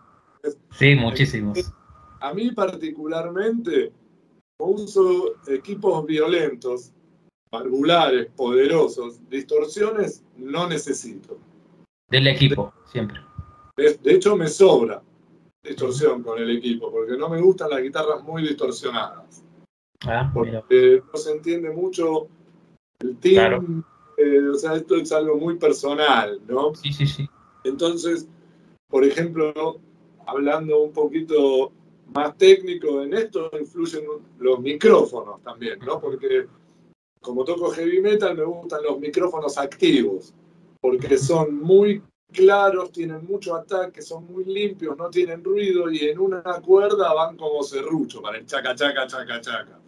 [0.70, 1.72] Sí, muchísimos.
[2.20, 3.92] A mí particularmente
[4.58, 6.92] uso equipos violentos,
[7.50, 11.38] valvulares, poderosos, distorsiones no necesito.
[12.10, 13.20] Del equipo, siempre.
[13.76, 15.02] De, hecho, me sobra
[15.62, 19.44] distorsión con el equipo, porque no me gustan las guitarras muy distorsionadas.
[20.06, 22.28] Ah, porque no se entiende mucho
[23.00, 23.84] el team.
[24.16, 26.74] Eh, o sea, esto es algo muy personal, ¿no?
[26.74, 27.28] Sí, sí, sí.
[27.62, 28.28] Entonces,
[28.88, 29.80] por ejemplo,
[30.26, 31.72] hablando un poquito
[32.14, 34.04] más técnico en esto, influyen
[34.38, 36.00] los micrófonos también, ¿no?
[36.00, 36.46] Porque
[37.20, 40.32] como toco heavy metal, me gustan los micrófonos activos,
[40.80, 46.18] porque son muy claros, tienen mucho ataque, son muy limpios, no tienen ruido y en
[46.18, 49.80] una cuerda van como serrucho para el chaca, chaca, chaca, chaca.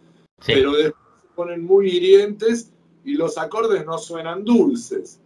[0.45, 2.71] Pero después se ponen muy hirientes
[3.03, 5.19] y los acordes no suenan dulces.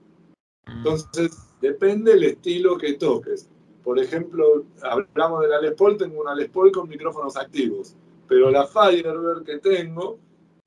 [0.66, 0.72] Mm.
[0.78, 1.32] Entonces,
[1.62, 3.50] depende el estilo que toques.
[3.86, 7.96] Por ejemplo, hablamos de la Les Paul, tengo una Les Paul con micrófonos activos,
[8.28, 10.18] pero la Firebird que tengo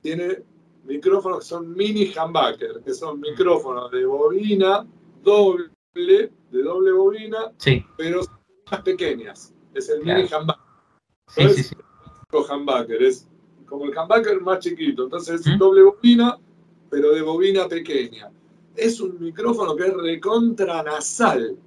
[0.01, 0.41] tiene
[0.85, 4.87] micrófonos que son mini humbucker, que son micrófonos de bobina
[5.21, 7.51] doble, de doble bobina,
[7.97, 8.21] pero
[8.71, 9.53] más pequeñas.
[9.73, 10.63] Es el mini humbucker.
[11.27, 11.75] Sí, sí, sí.
[12.31, 13.27] humbucker, es
[13.65, 16.37] como el humbucker más chiquito, entonces es doble bobina,
[16.89, 18.31] pero de bobina pequeña.
[18.77, 21.57] Es un micrófono que es recontra nasal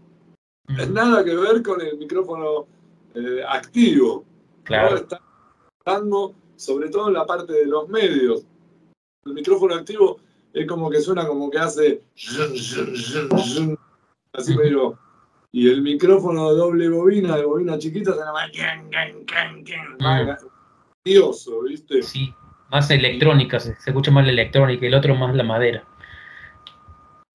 [0.69, 2.67] es nada que ver con el micrófono
[3.15, 4.25] eh, activo.
[4.65, 4.97] Claro.
[4.97, 5.21] está
[5.85, 8.47] dando, sobre todo en la parte de los medios.
[9.25, 10.21] El micrófono activo
[10.53, 12.03] es como que suena como que hace.
[14.33, 14.99] Así medio.
[15.51, 18.51] Y el micrófono de doble bobina, de bobina chiquita, más.
[20.01, 20.43] Más
[21.05, 21.65] mm.
[21.69, 22.03] ¿viste?
[22.03, 22.35] Sí,
[22.71, 25.85] más electrónica, se, se escucha más la electrónica el otro más la madera.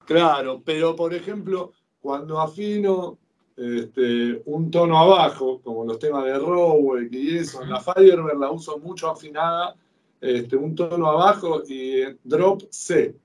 [0.04, 3.18] Claro, pero por ejemplo, cuando afino
[3.56, 8.50] este, un tono abajo, como los temas de Rowell y eso, en la Firebird la
[8.50, 9.74] uso mucho afinada,
[10.20, 13.16] este, un tono abajo y drop C.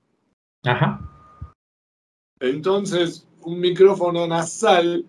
[0.64, 1.00] Ajá.
[2.40, 5.04] Entonces, un micrófono nasal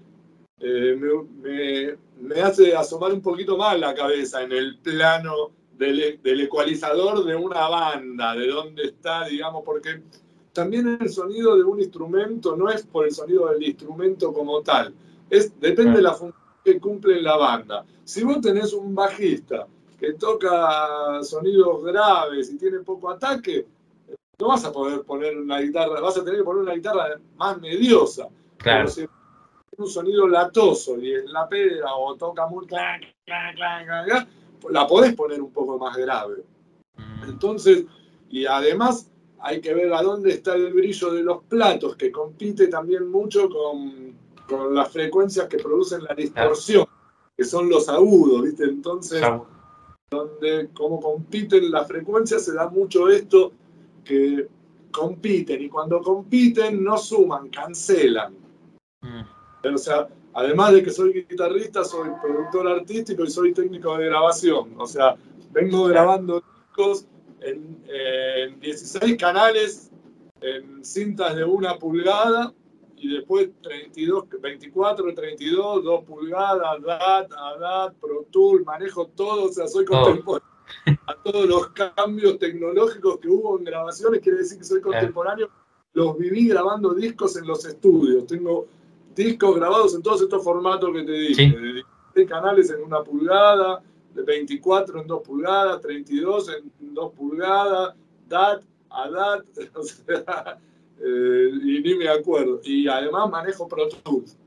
[0.60, 1.00] eh,
[2.22, 7.36] me, hace asomar un poquito más la cabeza en el plano del, del ecualizador de
[7.36, 10.02] una banda, de dónde está, digamos, porque
[10.56, 14.96] también el sonido de un instrumento no es por el sonido del instrumento como tal,
[15.30, 17.86] es, depende de la función que cumple la banda.
[18.06, 19.68] Si vos tenés un bajista
[20.00, 23.68] que toca sonidos graves y tiene poco ataque,
[24.40, 27.60] no vas a poder poner una guitarra, vas a tener que poner una guitarra más
[27.60, 28.30] mediosa.
[28.58, 28.88] Claro.
[28.88, 29.06] si
[29.78, 34.30] un sonido latoso y en la pedra o toca muy clan, clan, clan,
[34.70, 36.46] la podés poner un poco más grave.
[36.96, 37.30] Mm.
[37.30, 37.86] Entonces,
[38.30, 39.12] y además
[39.46, 43.48] hay que ver a dónde está el brillo de los platos, que compite también mucho
[43.48, 44.16] con,
[44.74, 46.88] las frecuencias que producen la distorsión,
[47.38, 48.64] que son los agudos, ¿viste?
[48.64, 49.22] Entonces,
[50.10, 53.52] donde como compiten las frecuencias, se da mucho esto
[54.04, 54.48] que
[54.92, 58.34] compiten, y cuando compiten no suman, cancelan.
[59.02, 59.74] Mm.
[59.76, 64.74] O sea, además de que soy guitarrista, soy productor artístico y soy técnico de grabación.
[64.80, 65.16] O sea,
[65.52, 67.08] vengo grabando discos
[67.46, 69.92] en, 16 canales,
[70.42, 72.54] en cintas de una pulgada
[72.98, 79.68] y después 32, 24, 32, 2 pulgadas, DAT, ADAT, Pro Tool, manejo todo, o sea,
[79.68, 80.56] soy contemporáneo
[81.08, 85.50] a todos los cambios tecnológicos que hubo en grabaciones, quiere decir que soy contemporáneo,
[85.94, 88.68] los viví grabando discos en los estudios, tengo
[89.16, 93.84] discos grabados en todos estos formatos que te dije, de canales en una pulgada,
[94.24, 97.96] 24 en 2 pulgadas, 32 en 2 pulgadas,
[98.28, 100.60] DAT, ADAT, o sea,
[101.00, 102.62] eh, y ni me acuerdo.
[102.64, 104.38] Y además manejo Pro Tools,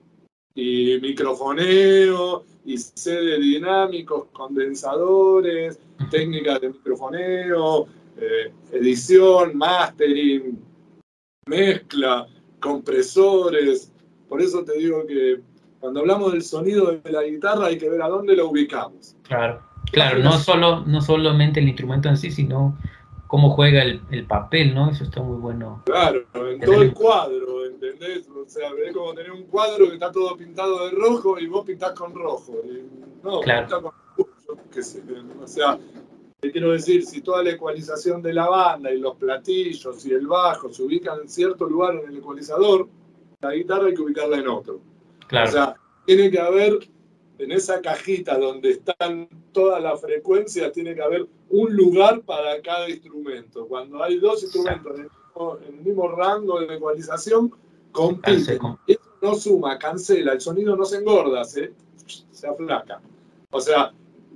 [0.54, 5.78] y microfoneo, y sede dinámicos, condensadores,
[6.11, 10.59] técnicas de microfoneo, eh, edición, mastering,
[11.46, 12.26] mezcla,
[12.61, 13.92] compresores.
[14.28, 15.40] Por eso te digo que
[15.80, 19.16] cuando hablamos del sonido de la guitarra hay que ver a dónde lo ubicamos.
[19.22, 19.62] Claro,
[19.92, 22.76] claro, no solo, no solamente el instrumento en sí, sino
[23.28, 24.90] cómo juega el, papel, ¿no?
[24.90, 25.82] Eso está muy bueno.
[25.84, 28.28] Claro, en todo el cuadro, ¿entendés?
[28.28, 31.64] O sea, es como tener un cuadro que está todo pintado de rojo y vos
[31.64, 32.54] pintás con rojo.
[33.22, 33.82] no, claro.
[33.82, 33.92] con
[34.82, 35.02] sé,
[35.42, 35.78] o sea,
[36.40, 40.26] te quiero decir, si toda la ecualización de la banda y los platillos y el
[40.26, 42.88] bajo se ubican en cierto lugar en el ecualizador,
[43.40, 44.80] la guitarra hay que ubicarla en otro.
[45.30, 46.78] O sea, tiene que haber
[47.38, 52.88] en esa cajita donde están todas las frecuencias, tiene que haber un lugar para cada
[52.88, 53.66] instrumento.
[53.66, 55.10] Cuando hay dos instrumentos en el
[55.68, 57.52] en el mismo rango de ecualización,
[57.92, 58.58] compiten.
[58.86, 61.72] Eso no suma, cancela, el sonido no se engorda, se,
[62.30, 63.00] se aflaca.
[63.50, 63.92] O sea,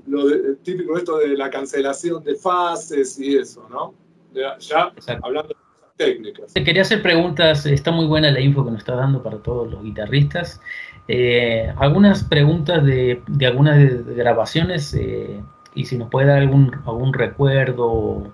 [0.07, 3.94] lo de, típico esto de la cancelación de fases y eso, ¿no?
[4.33, 5.62] Ya, hablando de cosas
[6.05, 6.53] técnicas.
[6.53, 9.71] Te quería hacer preguntas, está muy buena la info que nos estás dando para todos
[9.71, 10.61] los guitarristas.
[11.09, 15.41] Eh, algunas preguntas de, de algunas grabaciones eh,
[15.75, 18.33] y si nos puede dar algún, algún recuerdo o,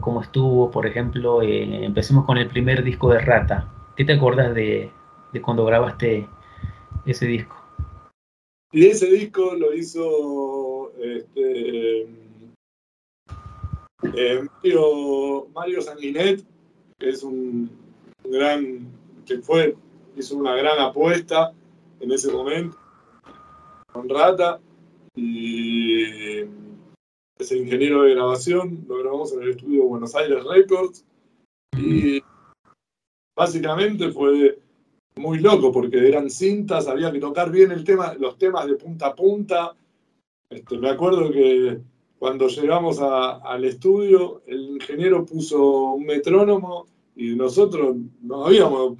[0.00, 3.68] cómo estuvo, por ejemplo, eh, empecemos con el primer disco de Rata.
[3.96, 4.90] ¿Qué te acuerdas de,
[5.32, 6.28] de cuando grabaste
[7.04, 7.56] ese disco?
[8.72, 12.08] Y ese disco lo hizo este,
[14.14, 14.48] eh,
[15.54, 16.42] Mario, Sanguinet,
[17.08, 17.70] es un,
[18.24, 18.88] gran,
[19.26, 19.76] que fue,
[20.16, 21.52] hizo una gran apuesta
[22.00, 22.76] en ese momento
[23.92, 24.60] con Rata
[25.14, 26.40] y
[27.38, 31.04] es el ingeniero de grabación, lo grabamos en el estudio Buenos Aires Records
[31.76, 32.22] y
[33.36, 34.58] básicamente fue
[35.16, 39.08] muy loco porque eran cintas, había que tocar bien el tema, los temas de punta
[39.08, 39.74] a punta.
[40.48, 41.80] Este, me acuerdo que
[42.18, 48.96] cuando llegamos al estudio, el ingeniero puso un metrónomo y nosotros no habíamos.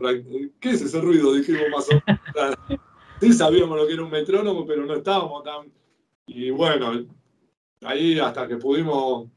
[0.60, 1.32] ¿Qué es ese ruido?
[1.34, 2.80] Dijimos más o menos.
[3.20, 5.70] Sí sabíamos lo que era un metrónomo, pero no estábamos tan.
[6.26, 7.06] Y bueno,
[7.82, 9.28] ahí hasta que pudimos.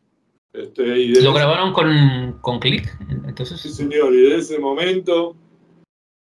[0.51, 2.97] Este, ¿Lo grabaron con, con clic?
[3.27, 3.61] Entonces...
[3.61, 5.35] Sí, señor, y de ese momento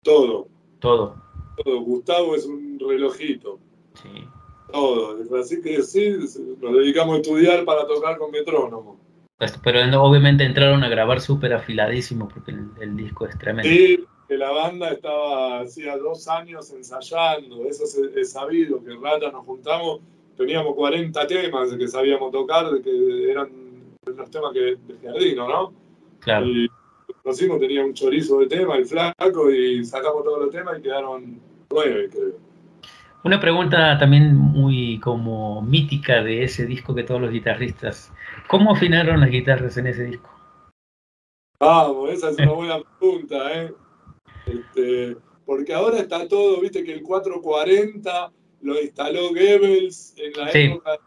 [0.03, 0.49] todo.
[0.79, 1.17] Todo.
[1.63, 1.81] Todo.
[1.81, 3.59] Gustavo es un relojito.
[3.95, 4.25] Sí.
[4.73, 5.19] Todo.
[5.39, 6.11] Así que sí,
[6.61, 8.99] nos dedicamos a estudiar para tocar con metrónomo.
[9.41, 13.69] Pues, pero obviamente entraron a grabar súper afiladísimo porque el, disco es tremendo.
[13.69, 19.45] Sí, que la banda estaba hacía dos años ensayando, eso es, sabido, que Rata nos
[19.45, 20.01] juntamos,
[20.37, 23.51] teníamos 40 temas que sabíamos tocar, que eran
[24.07, 25.73] los temas que, de Jardino, ¿no?
[26.21, 26.47] Claro
[27.23, 31.41] conocimos, tenía un chorizo de tema, el flaco, y sacamos todos los temas y quedaron
[31.71, 32.51] nueve, creo.
[33.23, 38.11] Una pregunta también muy como mítica de ese disco que todos los guitarristas.
[38.51, 40.29] ¿Cómo afinaron las guitarras en ese disco?
[41.61, 43.75] Vamos, esa es una buena pregunta, ¿eh?
[44.47, 48.33] Este, porque ahora está todo, viste que el 440
[48.63, 50.99] lo instaló Goebbels en la época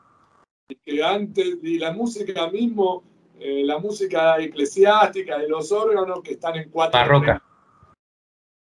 [0.85, 3.03] que antes, y la música mismo
[3.39, 7.43] eh, la música eclesiástica y los órganos que están en 4 Barroca.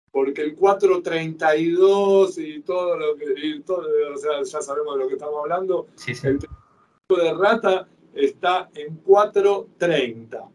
[0.09, 3.25] Porque el 432 y todo lo que.
[3.43, 5.87] Y todo, o sea, ya sabemos de lo que estamos hablando.
[5.95, 6.27] Sí, sí.
[6.27, 7.87] El tipo de rata
[8.25, 10.49] está en 430.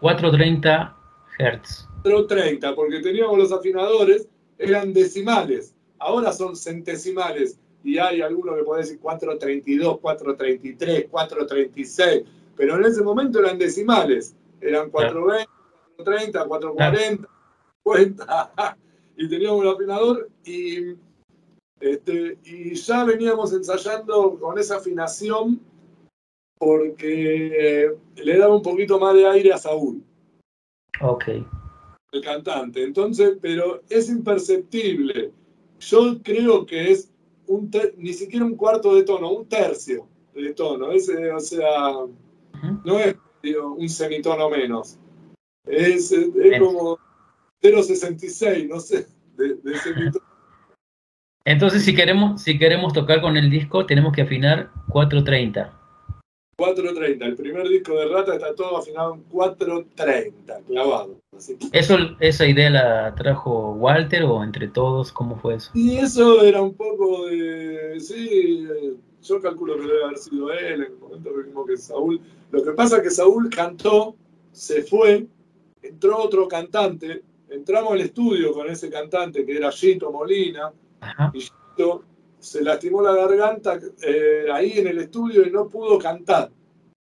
[0.00, 0.96] 430
[1.38, 1.88] Hz.
[2.02, 4.28] 430, porque teníamos los afinadores,
[4.58, 5.74] eran decimales.
[5.98, 7.58] Ahora son centesimales.
[7.84, 12.24] Y hay algunos que pueden decir 432, 433, 436
[12.58, 15.48] pero en ese momento eran decimales, eran 420,
[15.96, 17.28] 430, 440,
[17.84, 18.76] 50,
[19.16, 20.96] y teníamos el afinador y,
[21.78, 25.60] este, y ya veníamos ensayando con esa afinación
[26.58, 30.02] porque le daba un poquito más de aire a Saúl.
[31.00, 31.28] Ok.
[32.12, 32.82] El cantante.
[32.82, 35.32] Entonces, pero es imperceptible.
[35.80, 37.12] Yo creo que es
[37.46, 40.90] un ni siquiera un cuarto de tono, un tercio de tono.
[40.90, 41.92] Ese, o sea,
[42.84, 43.16] no es
[43.76, 44.98] un semitono menos.
[45.64, 46.14] Es,
[46.58, 46.98] como
[47.62, 50.26] 0,66, no sé, de, semitono.
[51.44, 55.77] Entonces, si queremos, si queremos tocar con el disco, tenemos que afinar 430.
[56.58, 57.24] 430.
[57.24, 61.20] El primer disco de Rata está todo afinado en 430, clavado.
[61.72, 65.12] ¿Eso, ¿Esa idea la trajo Walter o entre todos?
[65.12, 65.70] ¿Cómo fue eso?
[65.74, 68.00] Y eso era un poco de.
[68.00, 68.66] Sí,
[69.22, 72.20] yo calculo que debe haber sido él en el momento mismo que Saúl.
[72.50, 74.16] Lo que pasa es que Saúl cantó,
[74.50, 75.28] se fue,
[75.80, 80.72] entró otro cantante, entramos al estudio con ese cantante que era Gito Molina,
[81.32, 82.02] y Gito
[82.38, 86.50] se lastimó la garganta eh, ahí en el estudio y no pudo cantar.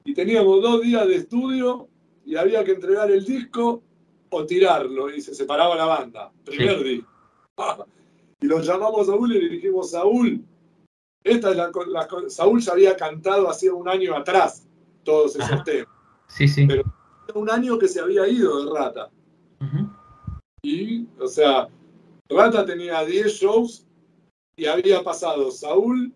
[0.04, 1.88] Y teníamos dos días de estudio
[2.26, 3.82] y había que entregar el disco
[4.30, 7.10] o tirarlo, y se separaba la banda, primer disco.
[8.42, 10.44] y lo llamamos a Saúl y le dijimos, Saúl,
[11.24, 11.72] esta es la,
[12.28, 14.68] Saúl ya había cantado hacía un año atrás
[15.04, 15.88] todos esos temas.
[16.28, 16.68] Sí, sí.
[16.68, 16.84] Pero
[17.34, 19.10] un año que se había ido de Rata.
[20.62, 21.68] Y, o sea,
[22.30, 23.87] Rata tenía 10 shows
[24.58, 26.14] y había pasado Saúl,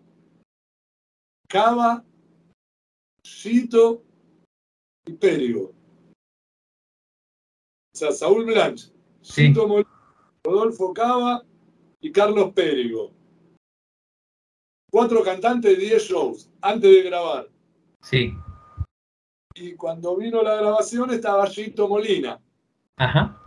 [1.48, 2.04] Cava,
[3.22, 4.02] Chito
[5.06, 5.72] y Périgo.
[7.94, 9.66] O sea, Saúl Blanche, Chito
[10.44, 11.44] Rodolfo Cava
[12.00, 13.12] y Carlos Périgo
[14.92, 17.48] cuatro cantantes, diez shows, antes de grabar.
[18.02, 18.34] Sí.
[19.54, 22.40] Y cuando vino la grabación estaba Gito Molina.
[22.96, 23.38] Ajá.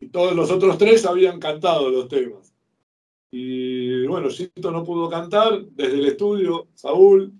[0.00, 2.52] Y todos los otros tres habían cantado los temas.
[3.30, 7.32] Y bueno, Gito no pudo cantar desde el estudio, Saúl.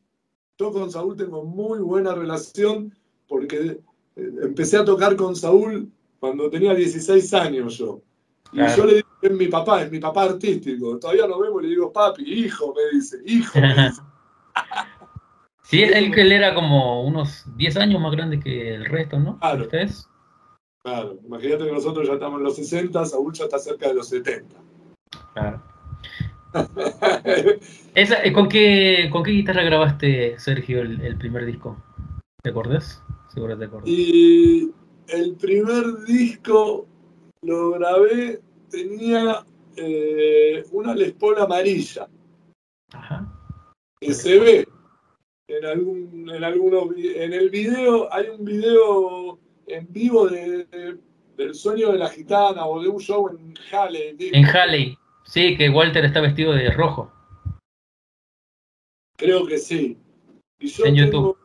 [0.59, 2.93] Yo con Saúl tengo muy buena relación
[3.27, 3.81] porque
[4.17, 8.03] eh, empecé a tocar con Saúl cuando tenía 16 años yo.
[8.53, 8.77] Y Claro.
[8.77, 10.99] yo le digo, es mi papá, es mi papá artístico.
[10.99, 14.03] Todavía nos vemos y le digo, papi, hijo, me dice, hijo, me dice.
[15.63, 19.39] Sí, él, él era como unos 10 años más grande que el resto, ¿no?
[19.39, 19.65] Claro.
[19.65, 20.09] ¿Ustedes?
[20.83, 24.09] Claro, imagínate que nosotros ya estamos en los 60, Saúl ya está cerca de los
[24.09, 24.57] 70.
[25.35, 25.63] Claro.
[27.95, 31.77] Esa, eh, ¿con, qué, ¿Con qué guitarra grabaste, Sergio, el, el primer disco?
[32.43, 33.03] ¿Te acordás?
[33.33, 33.89] Seguro te acordás.
[33.89, 34.71] y
[35.09, 36.87] el primer disco
[37.43, 38.41] lo grabé,
[38.71, 39.45] tenía
[39.77, 42.09] eh, una Les Paul amarilla,
[42.93, 43.27] Ajá.
[44.01, 44.69] que se ve
[45.49, 50.99] en algún, en algunos en el video, hay un video en vivo de, de-
[51.37, 54.17] del sueño de la gitana o de un show en Halle.
[54.19, 54.99] En Halley.
[55.29, 57.13] Sí, que Walter está vestido de rojo.
[59.19, 59.99] Creo que sí.
[60.59, 61.39] Y yo En tengo YouTube.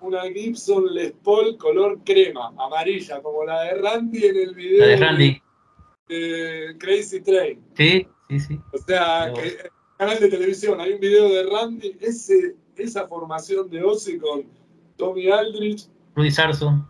[0.00, 4.80] una, una Gibson Les Paul color crema, amarilla, como la de Randy en el video
[4.80, 5.42] La de Randy.
[6.08, 7.62] de Crazy Train.
[7.76, 8.60] Sí, sí, sí.
[8.72, 13.06] O sea, que en el canal de televisión hay un video de Randy, ese, esa
[13.06, 14.44] formación de Ozzy con
[14.96, 15.86] Tommy Aldrich,
[16.16, 16.84] Rudy Sarso.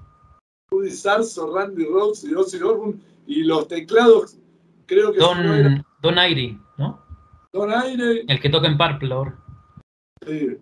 [0.71, 4.39] Rudy Sarso, Randy Rhodes y Ozzy Osbourne, y los teclados,
[4.87, 5.85] creo que Don, Don
[6.19, 7.03] Airy, ¿no?
[7.53, 9.39] Don Aire, El que toca en Purple ahora.
[10.27, 10.57] sí.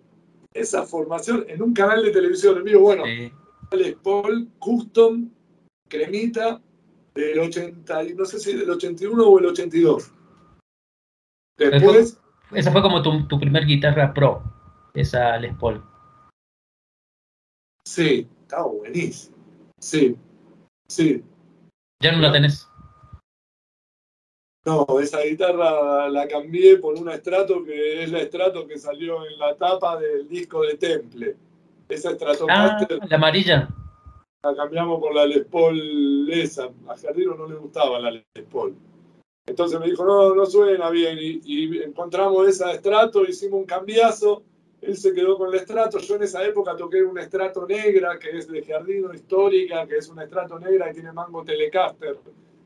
[0.53, 2.81] esa formación en un canal de televisión vivo.
[2.81, 3.31] Bueno, Sí.
[3.71, 5.29] Les Paul Custom
[5.89, 6.59] Cremita
[7.13, 10.11] del 80, y no sé si del 81 o el 82.
[11.57, 12.19] Después,
[12.51, 14.41] Esa fue como tu, tu primer guitarra pro,
[14.93, 15.83] esa Les Paul.
[17.85, 19.35] sí, estaba buenísimo.
[19.79, 20.15] Sí,
[20.87, 21.23] sí.
[22.01, 22.69] Ya no la tenés.
[24.67, 29.39] No, esa guitarra la cambié por una estrato que es la estrato que salió en
[29.39, 31.37] la tapa del disco de Temple.
[31.87, 33.69] Esa Ah, Stratocaster la amarilla.
[34.43, 36.65] la cambiamos por la Les Paul esa.
[36.89, 38.75] A Jardino no le gustaba la Les Paul.
[39.45, 41.17] Entonces me dijo, no, no suena bien.
[41.17, 44.43] Y, y encontramos esa estrato, hicimos un cambiazo.
[44.81, 45.99] Él se quedó con la estrato.
[45.99, 50.09] Yo en esa época toqué una estrato negra, que es de Jardino histórica, que es
[50.09, 52.17] una estrato negra y tiene mango Telecaster.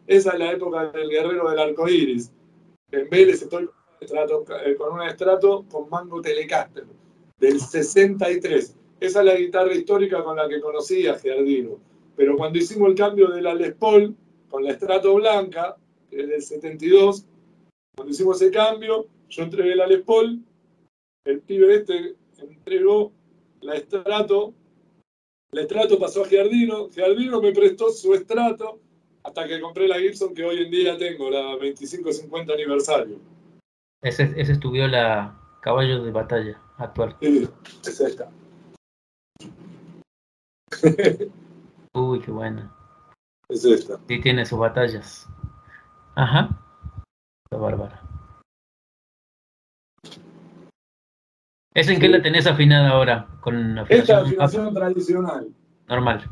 [0.08, 2.32] Esa es la época del guerrero del arco iris.
[2.92, 6.86] En Vélez estoy con un estrato, eh, con un con mango Telecaster,
[7.40, 8.76] del 63.
[9.00, 11.80] Esa es la guitarra histórica con la que conocí a Giardino.
[12.16, 14.16] Pero cuando hicimos el cambio de la Les Paul
[14.50, 15.78] con la estrato blanca,
[16.10, 17.26] que es del 72,
[17.96, 20.44] cuando hicimos ese cambio, yo entregué la Les Paul,
[21.26, 23.12] el pibe este entregó
[23.62, 24.54] la estrato,
[25.52, 28.80] la estrato pasó a Giardino, Giardino me prestó su estrato
[29.24, 33.20] hasta que compré la Gibson que hoy en día tengo, la 25-50 aniversario.
[34.02, 37.16] Ese, ese es tu viola caballo de batalla actual.
[37.22, 37.48] Sí,
[37.86, 38.32] es esta.
[41.94, 42.76] Uy, qué buena.
[43.50, 44.00] Es esta.
[44.08, 45.28] Sí, tiene sus batallas.
[46.16, 46.50] Ajá.
[47.46, 48.02] Está bárbara.
[51.74, 53.28] ¿Esa en qué la tenés afinada ahora?
[53.40, 55.56] Con Esta afinación afinación tradicional.
[55.88, 56.30] normal.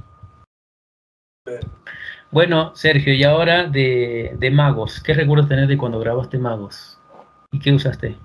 [2.32, 5.02] Bueno, Sergio, y ahora de, de Magos.
[5.02, 7.00] ¿Qué recuerdos tenés de cuando grabaste Magos?
[7.52, 8.16] ¿Y qué usaste?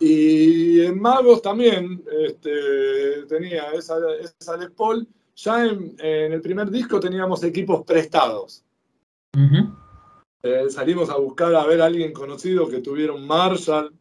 [0.00, 5.06] Y en Magos también este, tenía esa, esa Les Paul.
[5.36, 8.64] Ya en, en el primer disco teníamos equipos prestados.
[10.42, 13.94] Eh, salimos a buscar a ver a alguien conocido que tuviera un Marshall.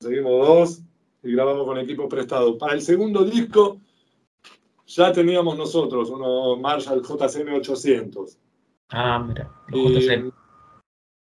[0.00, 0.82] Conseguimos dos
[1.22, 2.56] y grabamos con equipo prestado.
[2.56, 3.80] Para el segundo disco
[4.88, 8.38] ya teníamos nosotros unos Marshall JCM 800.
[8.90, 10.32] Ah, mira, los Y, JC.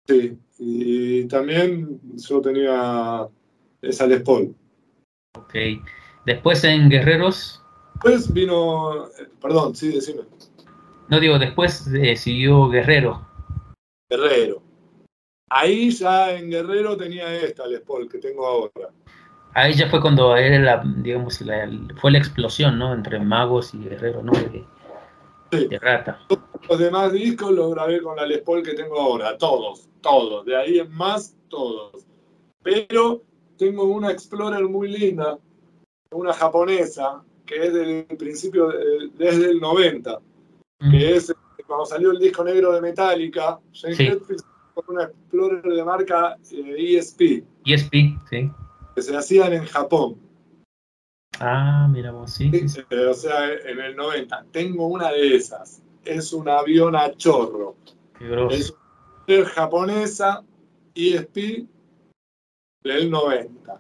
[0.08, 3.28] sí, y también yo tenía
[3.82, 4.56] esa Les Paul.
[5.38, 5.54] Ok.
[6.26, 7.60] Después en Guerreros,
[7.94, 9.08] Después vino,
[9.40, 10.24] perdón, sí, decime,
[11.10, 13.26] no digo, después eh, siguió Guerrero.
[14.10, 14.62] Guerrero.
[15.50, 18.90] Ahí ya en Guerrero tenía esta Les Paul que tengo ahora.
[19.56, 22.94] Ahí ya fue cuando era la, digamos, la- fue la explosión, ¿no?
[22.94, 24.32] Entre Magos y Guerrero, ¿no?
[24.32, 24.66] De,
[25.52, 25.68] Sí.
[25.68, 26.20] de rata.
[26.68, 30.56] Los demás discos los grabé con la Les Paul que tengo ahora, todos, todos, de
[30.58, 32.08] ahí en más, todos.
[32.64, 33.22] Pero
[33.58, 35.38] tengo una Explorer muy linda,
[36.12, 40.20] una japonesa, que es del principio, de- desde el 90,
[40.80, 40.90] Mm.
[40.92, 41.34] que es eh,
[41.68, 44.10] cuando salió el disco negro de Metallica, James Sí.
[44.74, 48.50] Con una Explorer de marca eh, ESP, ESP, sí.
[48.96, 50.18] Que se hacían en Japón.
[51.40, 52.52] Ah, mira vos, sí.
[52.90, 54.46] Eh, o sea, en el 90.
[54.52, 55.82] Tengo una de esas.
[56.06, 57.76] Es un avión a chorro.
[58.18, 58.56] Qué grosso.
[58.56, 58.74] Es
[59.28, 60.44] una japonesa
[60.94, 61.68] ESP
[62.84, 63.80] del 90.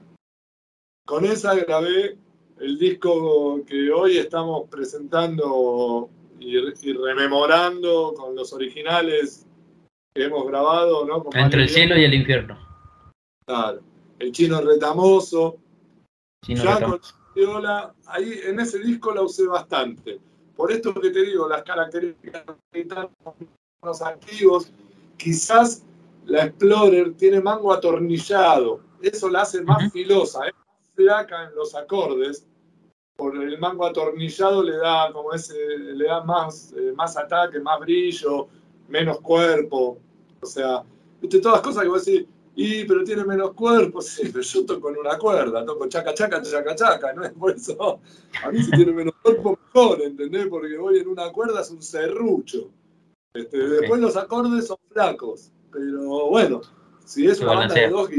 [1.05, 2.18] Con esa grabé
[2.59, 6.09] el disco que hoy estamos presentando
[6.39, 9.45] y, y rememorando con los originales
[10.16, 11.24] que hemos grabado, ¿no?
[11.24, 12.57] Con Entre el cielo y el infierno.
[13.45, 13.82] Claro.
[14.24, 15.57] El chino retamoso.
[16.45, 17.01] Chino ya con
[17.36, 20.17] Viola, ahí en ese disco la usé bastante.
[20.55, 23.09] Por esto que te digo, las características de
[23.84, 24.71] los activos,
[25.17, 25.84] quizás
[26.26, 28.80] la Explorer tiene mango atornillado.
[29.01, 32.47] Eso la hace más filosa, es más flaca en los acordes.
[33.17, 37.78] Por el mango atornillado le da como ese, le da más, eh, más ataque, más
[37.82, 38.47] brillo,
[38.88, 39.97] menos cuerpo.
[40.41, 40.82] O sea,
[41.19, 42.26] viste todas las cosas que vos decís,
[42.56, 46.41] y pero tiene menos cuerpo, sí, pero yo toco en una cuerda, toco chaca, chaca,
[46.41, 47.99] chaca, chaca, no es por eso.
[48.43, 50.47] A mí si tiene menos cuerpo, mejor, ¿entendés?
[50.47, 52.70] Porque voy en una cuerda, es un serrucho.
[53.34, 56.62] Este, Después los acordes son flacos, pero bueno,
[57.04, 58.10] si es una banda de dos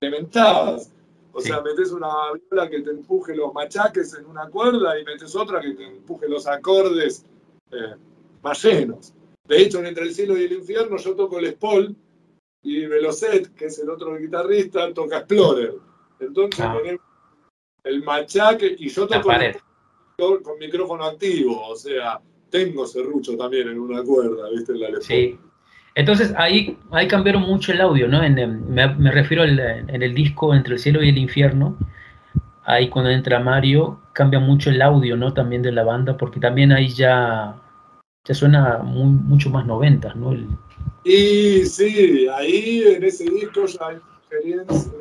[0.00, 0.92] guitarras
[1.32, 1.48] o Sí.
[1.48, 5.60] sea, metes una viola que te empuje los machaques en una cuerda y metes otra
[5.60, 7.24] que te empuje los acordes
[7.70, 7.94] eh,
[8.42, 9.14] más llenos.
[9.48, 11.96] De hecho, en Entre el Cielo y el Infierno yo toco el Spol
[12.62, 15.74] y Velocet, que es el otro guitarrista, toca Explorer.
[16.20, 16.76] Entonces Ah.
[16.78, 17.02] tenemos
[17.84, 19.30] el machaque y yo toco
[20.16, 24.72] con, con micrófono activo, o sea, tengo serrucho también en una cuerda, ¿viste?
[24.72, 25.00] En la.
[25.00, 25.38] Sí.
[25.94, 28.22] Entonces ahí, ahí cambiaron mucho el audio, ¿no?
[28.22, 31.76] En, em, me, me refiero al, en el disco Entre el cielo y el infierno.
[32.64, 35.34] Ahí cuando entra Mario cambia mucho el audio, ¿no?
[35.34, 37.56] También de la banda, porque también ahí ya,
[38.24, 40.32] ya suena muy, mucho más noventas, ¿no?
[40.32, 40.46] El-
[41.04, 43.96] Y sí, ahí en ese disco ya hay
[44.30, 44.92] injerencia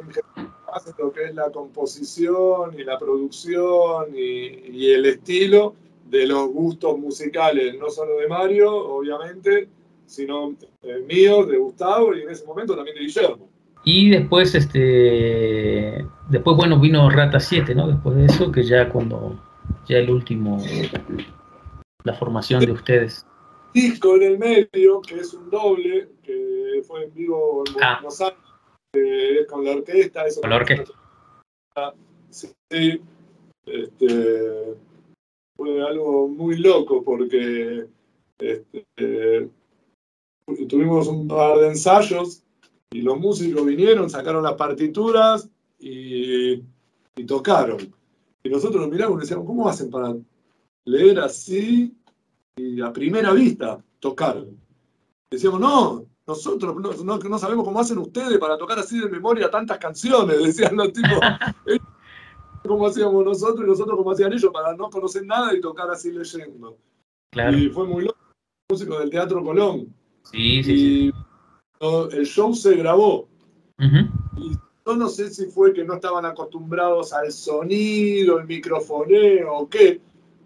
[0.71, 5.75] más en lo que es la composición y la producción y, y el estilo
[6.09, 9.69] de los gustos musicales, no solo de Mario, obviamente,
[10.05, 13.47] sino eh, míos, de Gustavo y en ese momento también de Guillermo.
[13.83, 17.87] Y después, este, después, bueno, vino Rata 7, ¿no?
[17.87, 19.39] Después de eso, que ya cuando,
[19.87, 20.57] ya el último,
[22.03, 23.25] la formación de ustedes.
[23.73, 27.99] Disco en el medio, que es un doble, que fue en vivo en Ah.
[28.01, 28.39] Buenos Aires,
[28.91, 30.25] que es con la orquesta.
[30.25, 30.93] Eso Con la orquesta.
[32.29, 33.01] Sí,
[33.65, 34.75] este,
[35.55, 37.85] fue algo muy loco porque
[38.39, 39.49] este, eh,
[40.67, 42.43] tuvimos un par de ensayos
[42.91, 45.49] y los músicos vinieron, sacaron las partituras
[45.79, 46.53] y,
[47.15, 47.93] y tocaron.
[48.43, 50.15] Y nosotros nos miramos y decíamos, ¿cómo hacen para
[50.85, 51.95] leer así
[52.55, 54.43] y a primera vista tocar?
[55.29, 59.49] Decíamos, no, nosotros no, no- no sabemos cómo hacen ustedes para tocar así de memoria
[59.49, 61.19] tantas canciones, decían los tipos.
[62.67, 66.11] cómo hacíamos nosotros y nosotros cómo hacían ellos para no conocer nada y tocar así
[66.11, 66.77] leyendo.
[67.31, 67.57] Claro.
[67.57, 68.17] Y fue muy loco,
[68.69, 69.93] músico del Teatro Colón.
[70.23, 70.73] Sí, sí.
[71.09, 71.13] Y
[72.11, 73.27] el show se grabó.
[73.79, 74.55] Ujú.
[74.85, 80.01] Yo no sé si fue que no estaban acostumbrados al sonido, el microfoneo o qué,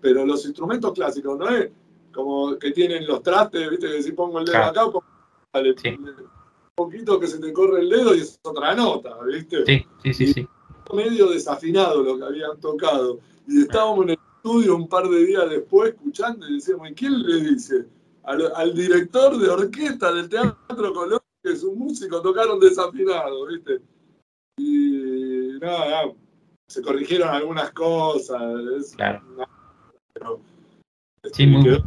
[0.06, 1.72] pero los instrumentos clásicos, ¿no es?
[2.14, 3.88] Como que tienen los trastes, ¿viste?
[3.89, 4.70] Que si pongo el dedo Claro.
[4.70, 5.03] acá, pongo-
[5.51, 5.89] dale, Sí.
[5.97, 6.16] un
[6.76, 9.66] poquito que se te corre el dedo y es otra nota, ¿viste?
[9.66, 10.47] Sí, sí, sí, sí.
[10.93, 13.20] medio desafinado lo que habían tocado.
[13.47, 17.24] Y estábamos en el estudio un par de días después escuchando y decíamos, ¿y quién
[17.24, 17.88] le dice?
[18.26, 23.82] Al, al director de orquesta del Teatro Colón que sus músicos tocaron desafinado, ¿viste?
[24.58, 26.12] Y nada,
[26.68, 28.41] se corrigieron algunas cosas.
[28.78, 29.22] es- Claro.
[30.26, 31.84] Pero, Sí, muy quedó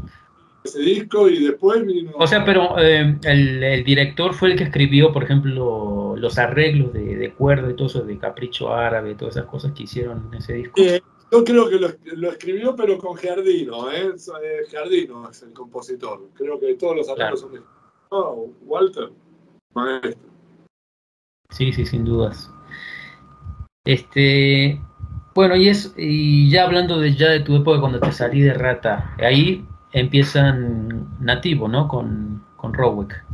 [0.64, 2.12] ese disco y después vino...
[2.16, 6.92] O sea, pero eh, el, el director fue el que escribió, por ejemplo, los arreglos
[6.92, 10.38] de, de cuerda y todo eso, de capricho árabe, todas esas cosas que hicieron en
[10.38, 10.80] ese disco.
[10.80, 14.12] Eh, yo creo que lo, lo escribió, pero con Giardino, ¿eh?
[14.14, 16.28] Es, eh, Giardino es el compositor.
[16.34, 17.60] Creo que todos los arreglos son de
[18.10, 19.10] oh, Walter,
[19.74, 20.28] maestro.
[21.50, 22.50] Sí, sí, sin dudas.
[23.84, 24.80] Este,
[25.38, 28.54] bueno, y es, y ya hablando de ya de tu época cuando te salí de
[28.54, 31.86] Rata, ahí empiezan Nativo, ¿no?
[31.86, 33.24] Con, con Rowick.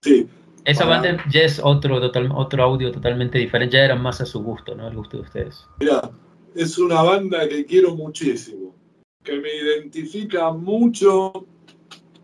[0.00, 0.26] Sí,
[0.64, 4.42] Esa banda ya es otro, total, otro audio totalmente diferente, ya era más a su
[4.42, 4.88] gusto, ¿no?
[4.88, 5.66] El gusto de ustedes.
[5.80, 6.10] mira,
[6.54, 8.74] es una banda que quiero muchísimo,
[9.22, 11.46] que me identifica mucho,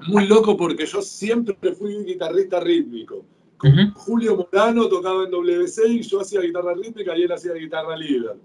[0.06, 3.22] muy loco porque yo siempre fui un guitarrista rítmico.
[3.58, 3.92] Con.
[3.92, 8.38] Julio Morano tocaba en WC y yo hacía guitarra rítmica y él hacía guitarra líder.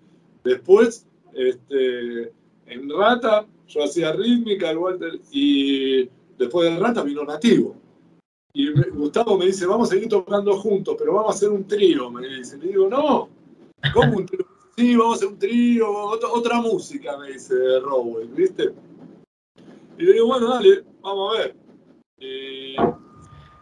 [0.43, 2.31] Después, este,
[2.65, 7.75] en Rata, yo hacía rítmica, el Walter, y después del Rata vino Nativo.
[8.53, 12.11] Y Gustavo me dice, vamos a seguir tocando juntos, pero vamos a hacer un trío,
[12.11, 12.57] me dice.
[12.57, 13.29] Le digo, no,
[13.93, 14.45] ¿cómo un trío?
[14.75, 18.73] sí, vamos a hacer un trío, otra, música, me dice Rowell, ¿viste?
[19.97, 21.55] Y le digo, bueno, dale, vamos a ver.
[22.17, 22.75] Y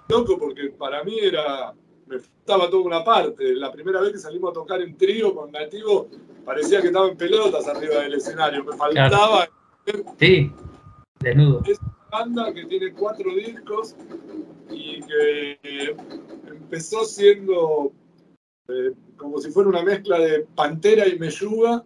[0.08, 1.74] loco, porque para mí era,
[2.12, 3.56] me faltaba toda una parte.
[3.56, 6.10] La primera vez que salimos a tocar en trío con Nativo,
[6.44, 8.66] parecía que estaba en pelotas arriba del escenario.
[8.66, 9.48] Me faltaba.
[10.20, 10.52] Sí,
[11.20, 11.62] desnudo.
[11.66, 13.96] Es una banda que tiene cuatro discos
[14.70, 15.96] y que
[16.48, 17.94] empezó siendo
[18.68, 21.84] eh, como si fuera una mezcla de Pantera y Meyuga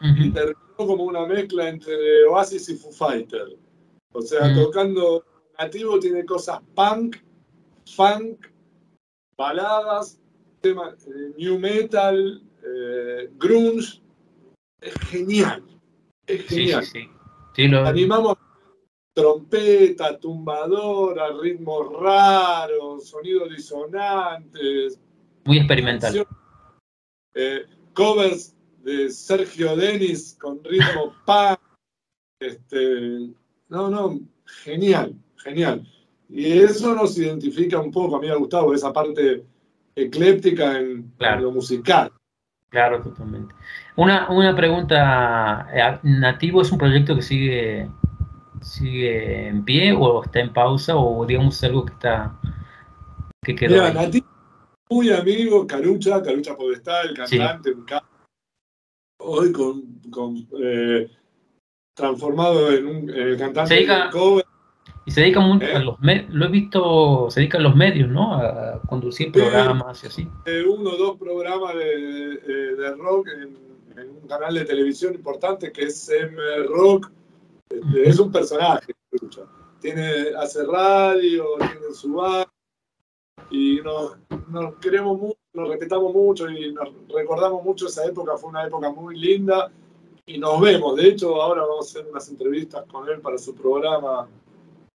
[0.00, 3.56] y terminó como una mezcla entre Oasis y Foo Fighter.
[4.12, 5.24] O sea, tocando
[5.58, 7.16] nativo tiene cosas punk,
[7.86, 8.46] funk,
[9.36, 10.20] baladas,
[10.60, 14.00] tema, eh, new metal, eh, grunge.
[14.80, 15.62] Es genial.
[16.26, 16.84] Es genial.
[16.84, 17.08] Sí,
[17.54, 18.36] sí, Animamos
[19.14, 24.98] trompeta, tumbadora, ritmos raros, sonidos disonantes.
[25.44, 26.26] Muy experimental.
[27.34, 27.64] Eh,
[27.94, 31.58] covers de Sergio Denis con ritmo punk.
[32.40, 33.30] Este,
[33.68, 34.20] no, no,
[34.64, 35.86] genial, genial.
[36.28, 39.44] Y eso nos identifica un poco, a mí me ha gustado esa parte
[39.94, 42.10] ecléptica en, lo musical.
[42.70, 43.54] Claro, totalmente.
[43.96, 47.88] Una, una pregunta, eh, ¿Nativo es un proyecto que sigue,
[48.60, 52.36] sigue en pie o está en pausa o digamos algo que está
[53.42, 54.26] que quedó Mira, Nativo
[54.90, 57.86] muy amigo, Carucha, Carucha Podestal, cantante, un
[59.18, 61.10] hoy con, con eh,
[61.94, 64.44] transformado en un cantante de cover
[65.06, 65.84] y se dedica mucho a eh.
[65.84, 68.34] los medios, lo he visto, se dedica a los medios, ¿no?
[68.34, 70.28] A conducir programas y así.
[70.46, 72.38] Eh, uno o dos programas de,
[72.76, 73.64] de, rock en,
[73.96, 76.36] un canal de televisión importante que es M
[76.66, 77.10] Rock.
[77.68, 78.92] Este, es un personaje,
[79.80, 82.48] tiene, hace radio, tiene su bar
[83.50, 84.16] y nos,
[84.48, 88.90] nos queremos mucho, nos respetamos mucho y nos recordamos mucho esa época, fue una época
[88.90, 89.70] muy linda
[90.26, 90.96] y nos vemos.
[90.96, 94.28] De hecho, ahora vamos a hacer unas entrevistas con él para su programa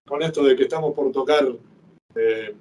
[0.10, 1.48] con esto de que estamos por tocar
[2.16, 2.56] eh,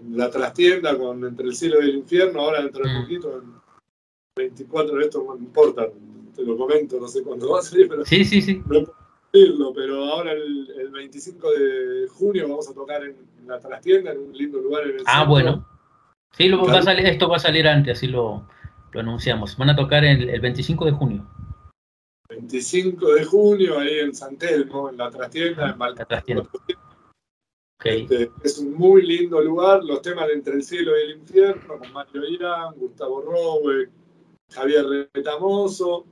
[0.00, 3.02] en la trastienda con Entre el cielo y el infierno, ahora dentro de mm.
[3.02, 3.52] poquito, en
[4.36, 5.88] 24 de esto no importa,
[6.34, 8.62] te lo comento, no sé cuándo va a salir, pero sí, sí, sí.
[8.66, 8.94] no puedo
[9.32, 13.16] decirlo, pero ahora el, 25 de junio vamos a tocar en,
[13.46, 15.66] la trastienda, en un lindo lugar en el Ah, bueno.
[16.32, 18.48] Sí, lo, va a salir, esto va a salir antes, así lo,
[18.92, 19.56] lo anunciamos.
[19.56, 21.26] Van a tocar el, el 25 de junio.
[22.28, 25.76] 25 de junio, ahí en San Telmo, en la trastienda,
[26.26, 26.42] en
[27.84, 28.14] Malta.
[28.14, 31.78] Este, es un muy lindo lugar, los temas de Entre el Cielo y el Infierno,
[31.78, 33.88] con Mario Irán, Gustavo Rowe,
[34.50, 36.06] Javier Retamoso,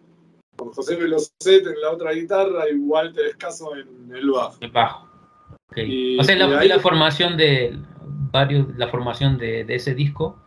[0.57, 4.57] con José Velocet en la otra guitarra y Walter Escaso en el bajo.
[4.61, 5.09] El bajo.
[6.19, 7.77] o sea, la, la formación de
[8.35, 10.39] varios, la formación de, ese disco,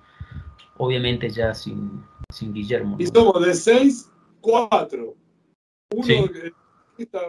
[0.77, 2.97] obviamente ya sin, sin Guillermo.
[2.99, 4.11] Y somos de seis,
[4.41, 5.15] cuatro.
[5.93, 6.53] Uno que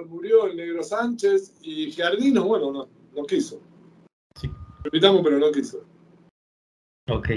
[0.07, 3.61] murió, el Negro Sánchez, y Jardino, bueno, no, no quiso.
[4.39, 4.51] Sí.
[4.85, 5.85] Lo pero no quiso.
[7.11, 7.29] Ok.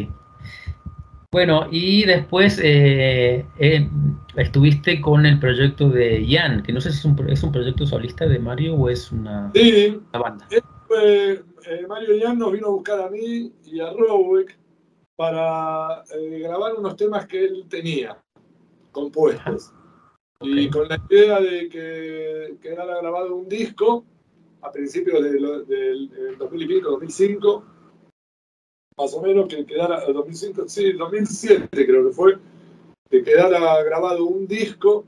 [1.32, 3.90] Bueno, y después eh, eh,
[4.36, 7.86] estuviste con el proyecto de Ian, que no sé si es un, es un proyecto
[7.86, 10.48] solista de Mario o es una, sí, banda.
[10.52, 11.42] Eh,
[11.88, 14.58] Mario Ian nos vino a buscar a mí y a Rowick
[15.16, 16.04] para
[16.42, 18.22] grabar unos temas que él tenía
[18.92, 19.74] compuestos.
[20.42, 24.06] Y con la idea de que quedara grabado un disco
[24.62, 27.64] a principios del, del 2005,
[28.98, 32.38] más o menos, que quedara, 2005, sí, 2007 creo que fue,
[33.10, 35.06] que quedara grabado un disco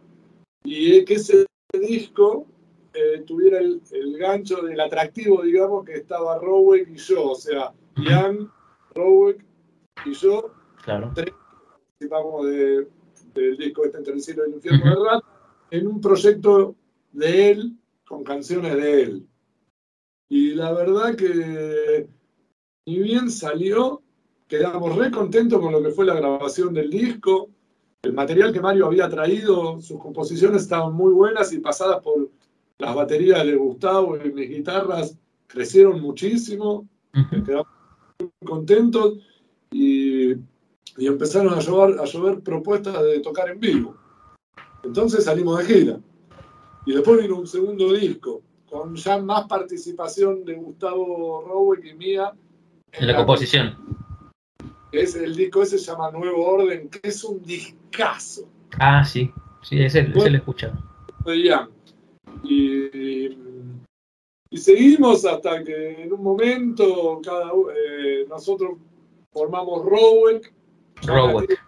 [0.63, 2.47] y que ese disco
[2.93, 3.81] eh, tuviera el,
[4.17, 8.51] gancho del atractivo, digamos, que estaba Rowick y yo, o sea, Ian,
[8.93, 9.43] Rowick
[10.05, 10.51] y yo,
[10.83, 11.11] claro.
[11.13, 12.87] participamos de,
[13.33, 15.23] del disco este entre el cielo y el infierno de Rat,
[15.71, 16.75] en un proyecto
[17.11, 19.27] de él, con canciones de él.
[20.29, 22.07] Y la verdad que
[22.85, 24.01] ni bien salió,
[24.47, 27.49] quedamos re contentos con lo que fue la grabación del disco.
[28.01, 32.29] El material que Mario había traído, sus composiciones estaban muy buenas y pasadas por
[32.77, 35.17] las baterías de Gustavo y mis guitarras
[35.47, 36.87] crecieron muchísimo.
[37.45, 37.67] Quedamos
[38.19, 39.19] muy contentos
[39.71, 43.95] y, y empezaron a llover, a llover propuestas de tocar en vivo.
[44.83, 45.99] Entonces salimos de gira.
[46.85, 48.41] Y después vino un segundo disco
[48.73, 52.33] con ya más participación de Gustavo Rowe y mía.
[52.91, 53.77] En, la, composición.
[54.91, 58.49] Es, el disco ese se llama Nuevo Orden, que es un discazo.
[58.79, 60.73] Ah, sí, sí, ese, ese lo he escuchado.
[62.43, 63.37] Y,
[64.49, 68.79] y, seguimos hasta que en un momento cada eh, nosotros
[69.31, 70.51] formamos Rowek.
[71.05, 71.59] Rowek.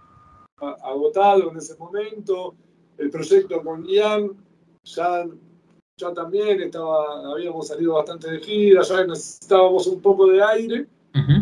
[0.59, 2.55] agotado en ese momento.
[2.97, 4.31] El proyecto con Ian
[4.85, 5.25] ya,
[5.97, 10.87] ya también estaba, habíamos salido bastante de gira, ya necesitábamos un poco de aire.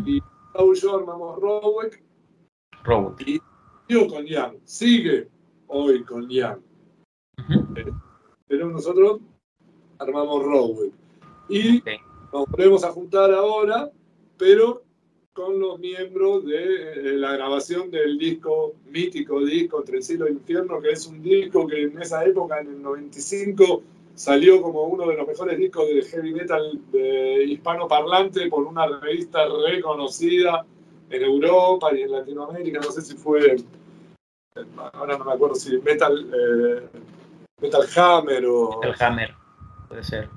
[0.06, 0.22] Y
[0.54, 2.04] Paul y yo armamos Rowek.
[3.26, 5.28] Y yo con Ian, sigue
[5.68, 6.62] hoy con Ian.
[8.48, 9.22] Pero nosotros
[9.98, 10.94] armamos Rowek.
[11.50, 11.84] Y
[12.32, 13.90] nos volvemos a juntar ahora,
[14.38, 14.84] pero
[15.34, 20.36] con los miembros de la grabación del disco, mítico disco Entre el cielo e el
[20.36, 23.82] infierno, que es un disco que en esa época, en el 95,
[24.16, 28.86] salió como uno de los mejores discos de heavy metal de hispano parlante por una
[28.88, 30.66] revista reconocida
[31.10, 33.58] en Europa y en Latinoamérica, no sé si fue,
[34.94, 36.88] ahora no me acuerdo si Metal, eh,
[37.62, 38.80] metal Hammer o...
[38.82, 39.36] Metal Hammer,
[39.88, 40.30] puede ser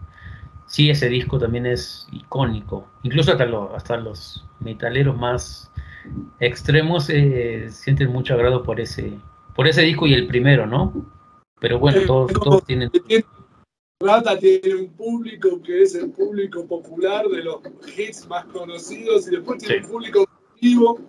[0.66, 2.87] sí, ese disco también es icónico.
[3.03, 5.70] Incluso hasta, hasta los metaleros más
[6.41, 9.18] extremos eh, sienten mucho agrado por ese,
[9.55, 10.93] por ese disco y el primero, ¿no?
[11.61, 12.91] Pero bueno, todos, todos tienen...
[13.99, 17.61] Rata tiene un público que es el público popular de los
[17.97, 21.01] hits más conocidos y después tiene un público activo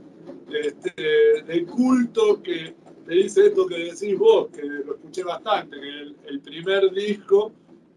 [0.49, 2.75] este, de culto que
[3.05, 7.51] te dice esto que decís vos, que lo escuché bastante, que el primer disco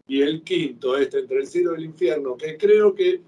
[0.08, 3.20] y el quinto, este, entre el cielo y el infierno, que creo que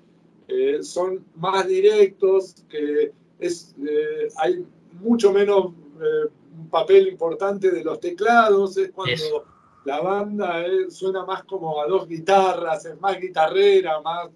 [0.49, 4.67] eh, son más directos, que es, eh, hay
[5.01, 9.52] mucho menos eh, un papel importante de los teclados, es cuando
[9.85, 14.29] la banda suena más como a dos guitarras, es más guitarrera, más,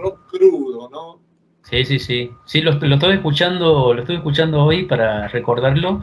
[0.00, 1.20] rock crudo, ¿no?
[1.62, 2.30] Sí, sí, sí.
[2.44, 6.00] Sí, lo, lo, estoy escuchando, lo estoy escuchando hoy para recordarlo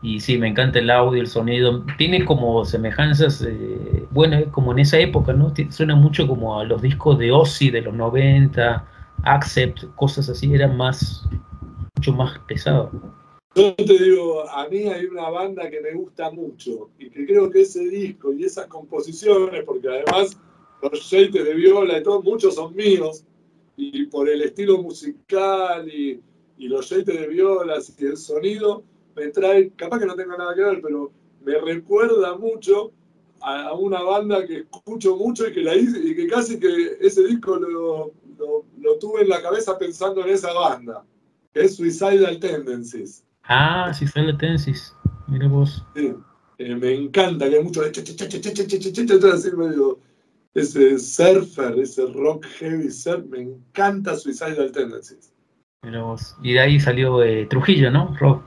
[0.00, 1.84] y sí, me encanta el audio, el sonido.
[1.96, 5.52] Tiene como semejanzas, eh, bueno, como en esa época, ¿no?
[5.70, 8.86] Suena mucho como a los discos de Ozzy de los 90,
[9.24, 11.28] Accept, cosas así, eran más,
[11.96, 12.90] mucho más pesados.
[13.54, 17.50] Yo te digo, a mí hay una banda que me gusta mucho y que creo
[17.50, 20.36] que ese disco y esas composiciones, porque además
[20.82, 23.24] los jeites de viola y todo, muchos son míos,
[23.76, 26.20] y por el estilo musical y,
[26.58, 28.82] los jeites de violas y el sonido,
[29.14, 31.10] me trae, capaz que no tenga nada que ver, pero
[31.44, 32.92] me recuerda mucho
[33.40, 37.24] a, una banda que escucho mucho y que la hice, y que casi que ese
[37.24, 38.12] disco lo,
[38.78, 41.04] lo, tuve en la cabeza pensando en esa banda,
[41.52, 43.24] que es Suicidal Tendencies.
[43.48, 44.94] Ah, Suicidal Tendencies,
[45.26, 45.82] mira vos.
[45.94, 46.14] Sí,
[46.58, 47.82] me encanta, que hay mucho
[50.54, 55.32] ese surfer, ese rock heavy surf, me encanta Suicidal Tendencies.
[55.82, 56.36] Mira vos.
[56.42, 58.14] Y de ahí salió Trujillo, ¿no?
[58.18, 58.42] Rock.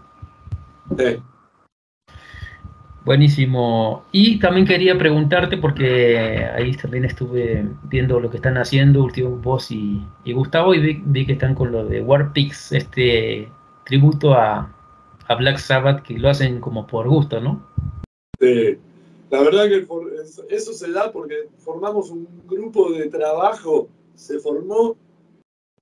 [3.03, 4.05] Buenísimo.
[4.11, 9.71] Y también quería preguntarte, porque ahí también estuve viendo lo que están haciendo último vos
[9.71, 13.51] y, Gustavo, y vi, que están con lo de Warpix, este
[13.85, 14.69] tributo a,
[15.35, 17.67] Black Sabbath, que lo hacen como por gusto, ¿no?
[18.39, 18.77] Sí.
[19.29, 19.87] La verdad que
[20.49, 24.97] eso se da porque formamos un grupo de trabajo, se formó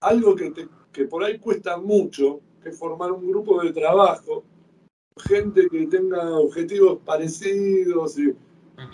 [0.02, 0.54] algo que,
[0.92, 4.44] que por ahí cuesta mucho, que formar un grupo de trabajo
[5.20, 8.18] gente que tenga objetivos parecidos.
[8.18, 8.36] Y,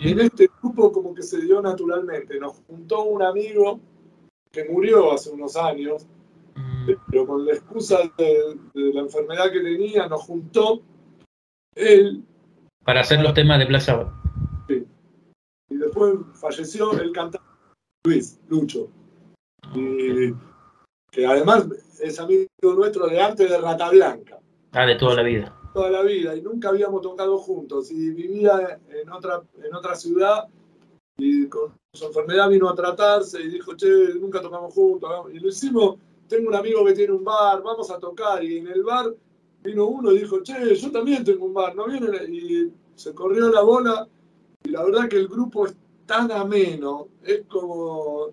[0.00, 2.38] en este grupo como que se dio naturalmente.
[2.40, 3.80] Nos juntó un amigo
[4.50, 6.06] que murió hace unos años.
[7.10, 10.82] Pero con la excusa de, la enfermedad que tenía, nos juntó
[11.74, 12.24] él.
[12.84, 14.12] Para hacer los temas de Plaza
[14.68, 14.86] Sí.
[15.70, 17.46] Y después falleció el cantante
[18.04, 18.88] Luis, Lucho.
[19.74, 20.32] Y
[21.10, 21.66] que además
[22.00, 24.38] es amigo nuestro de antes de Rata Blanca.
[24.72, 27.90] Ah, de toda la vida toda la vida y nunca habíamos tocado juntos.
[27.90, 30.48] Y vivía en otra, en otra ciudad
[31.18, 35.10] y con su enfermedad vino a tratarse y dijo, che, nunca tocamos juntos.
[35.32, 35.96] Y lo hicimos,
[36.28, 38.42] tengo un amigo que tiene un bar, vamos a tocar.
[38.42, 39.14] Y en el bar
[39.62, 42.08] vino uno y dijo, che, yo también tengo un bar, ¿no viene?
[42.28, 44.08] Y se corrió la bola
[44.64, 48.28] y la verdad que el grupo es tan ameno, es como...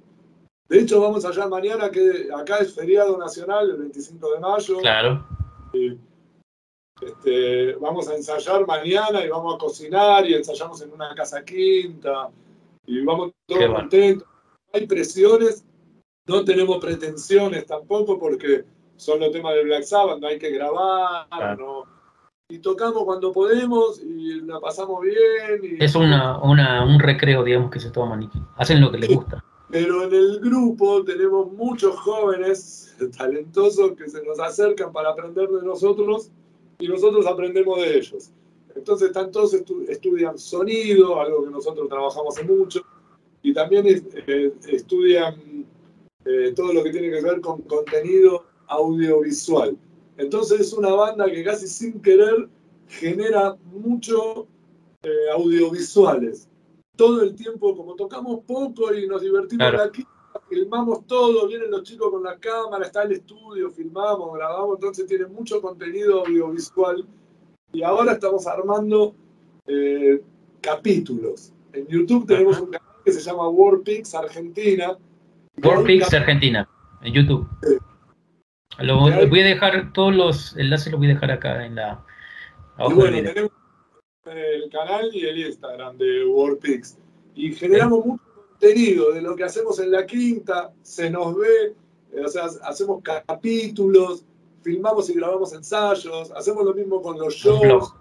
[0.70, 4.78] De hecho, vamos allá mañana, que acá es feriado nacional, el 25 de mayo.
[4.80, 5.28] Claro.
[7.02, 12.30] Este, vamos a ensayar mañana y vamos a cocinar y ensayamos en una casa quinta
[12.86, 14.28] y vamos todos contentos.
[14.72, 15.66] hay presiones,
[16.26, 18.64] no tenemos pretensiones tampoco porque
[18.96, 21.28] son los temas de Black Sabbath, no hay que grabar,
[22.50, 25.78] y tocamos cuando podemos y la pasamos bien.
[25.80, 29.44] es una, un recreo, digamos, que se toman y hacen lo que les gusta.
[29.70, 35.64] Pero en el grupo tenemos muchos jóvenes talentosos que se nos acercan para aprender de
[35.64, 36.30] nosotros
[36.78, 38.32] y nosotros aprendemos de ellos.
[38.76, 39.54] Entonces están todos
[39.88, 42.82] estudian sonido, algo que nosotros trabajamos mucho,
[43.42, 45.66] y también eh, estudian
[46.26, 49.78] eh, todo lo que tiene que ver con contenido audiovisual.
[50.18, 52.48] Entonces es una banda que casi sin querer
[52.88, 54.48] genera mucho
[55.04, 56.48] eh, audiovisuales.
[56.96, 60.06] Todo el tiempo, como tocamos poco y nos divertimos aquí,
[60.48, 65.26] filmamos todo, vienen los chicos con la cámara, está el estudio, filmamos, grabamos, entonces tiene
[65.26, 67.06] mucho contenido audiovisual.
[67.72, 69.16] Y ahora estamos armando
[69.66, 70.22] eh,
[70.62, 71.52] capítulos.
[71.74, 74.98] En YouTube tenemos un canal que se llama Warpix Argentina.
[75.58, 76.68] Warpix Argentina,
[77.02, 77.48] en YouTube.
[78.80, 82.04] Lo, voy a dejar, todos los enlaces los voy a dejar acá en la.
[82.80, 83.52] Y bueno, tenemos
[84.26, 86.98] el canal y el Instagram de Warpix.
[87.36, 91.76] Y generamos mucho contenido de lo que hacemos en la quinta, se nos ve,
[92.24, 94.26] o sea, hacemos capítulos,
[94.62, 97.94] filmamos y grabamos ensayos, hacemos lo mismo con los shows,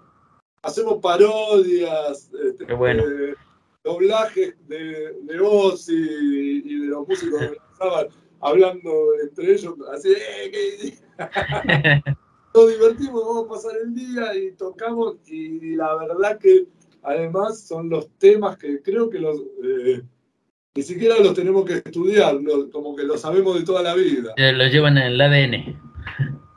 [0.61, 3.35] hacemos parodias, este, eh,
[3.83, 8.07] doblajes de, de voz y, de los músicos que estaban
[8.39, 10.93] hablando entre ellos, así, eh,
[12.53, 16.67] nos divertimos, vamos a pasar el día y tocamos y, la verdad que
[17.03, 19.39] además son los temas que creo que los...
[19.63, 20.01] Eh,
[20.75, 22.35] ni siquiera los tenemos que estudiar,
[22.71, 24.33] como que lo sabemos de toda la vida.
[24.35, 25.79] Lo llevan en el ADN.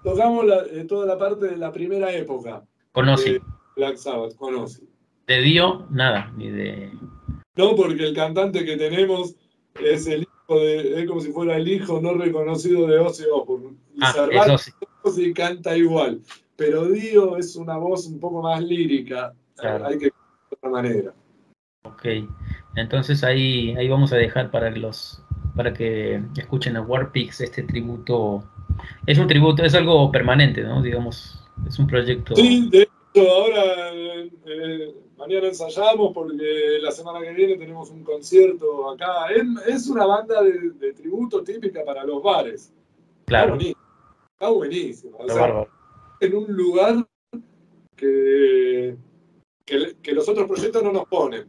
[0.03, 0.47] Tocamos
[0.89, 2.65] toda la parte de la primera época.
[2.93, 3.39] Conocí.
[3.77, 4.85] Black Sabbath, conoce.
[5.27, 6.91] De Dio, nada, ni de.
[7.57, 9.35] No, porque el cantante que tenemos
[9.81, 11.01] es el hijo de.
[11.01, 13.77] es como si fuera el hijo no reconocido de Ozzy Osbourne.
[13.95, 14.57] Y ah,
[15.17, 16.21] y canta igual.
[16.57, 19.35] Pero Dio es una voz un poco más lírica.
[19.59, 20.13] Hay que de
[20.51, 21.15] otra manera.
[21.85, 22.05] Ok.
[22.77, 25.23] Entonces ahí, ahí vamos a dejar para los
[25.55, 28.45] para que escuchen a Warpix este tributo.
[29.07, 30.83] Es un tributo, es algo permanente, ¿no?
[30.83, 32.37] Digamos, es un proyecto.
[32.37, 33.93] Sí, de ahora,
[34.45, 39.29] eh, mañana ensayamos porque la semana que viene tenemos un concierto acá.
[39.67, 42.73] Es, una banda de, tributo típica para los bares.
[43.25, 43.57] Claro.
[43.57, 45.19] Está buenísimo.
[46.21, 47.07] en un lugar
[47.97, 48.97] que,
[49.65, 51.47] que, los otros proyectos no nos ponen.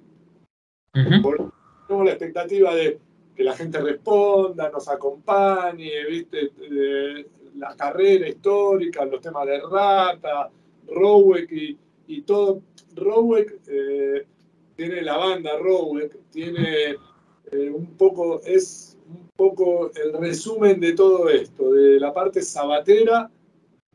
[0.94, 3.00] Tenemos la expectativa de
[3.36, 6.52] que la gente responda, nos acompañe, ¿viste?
[6.60, 10.50] Eh, la carrera histórica, los temas de rata,
[10.88, 11.78] Rowek y,
[12.22, 12.62] todo.
[12.96, 14.26] Rowek eh,
[14.76, 16.96] tiene la banda Rowek, tiene
[17.52, 23.30] eh, un poco, es un poco el resumen de todo esto, de la parte sabatera,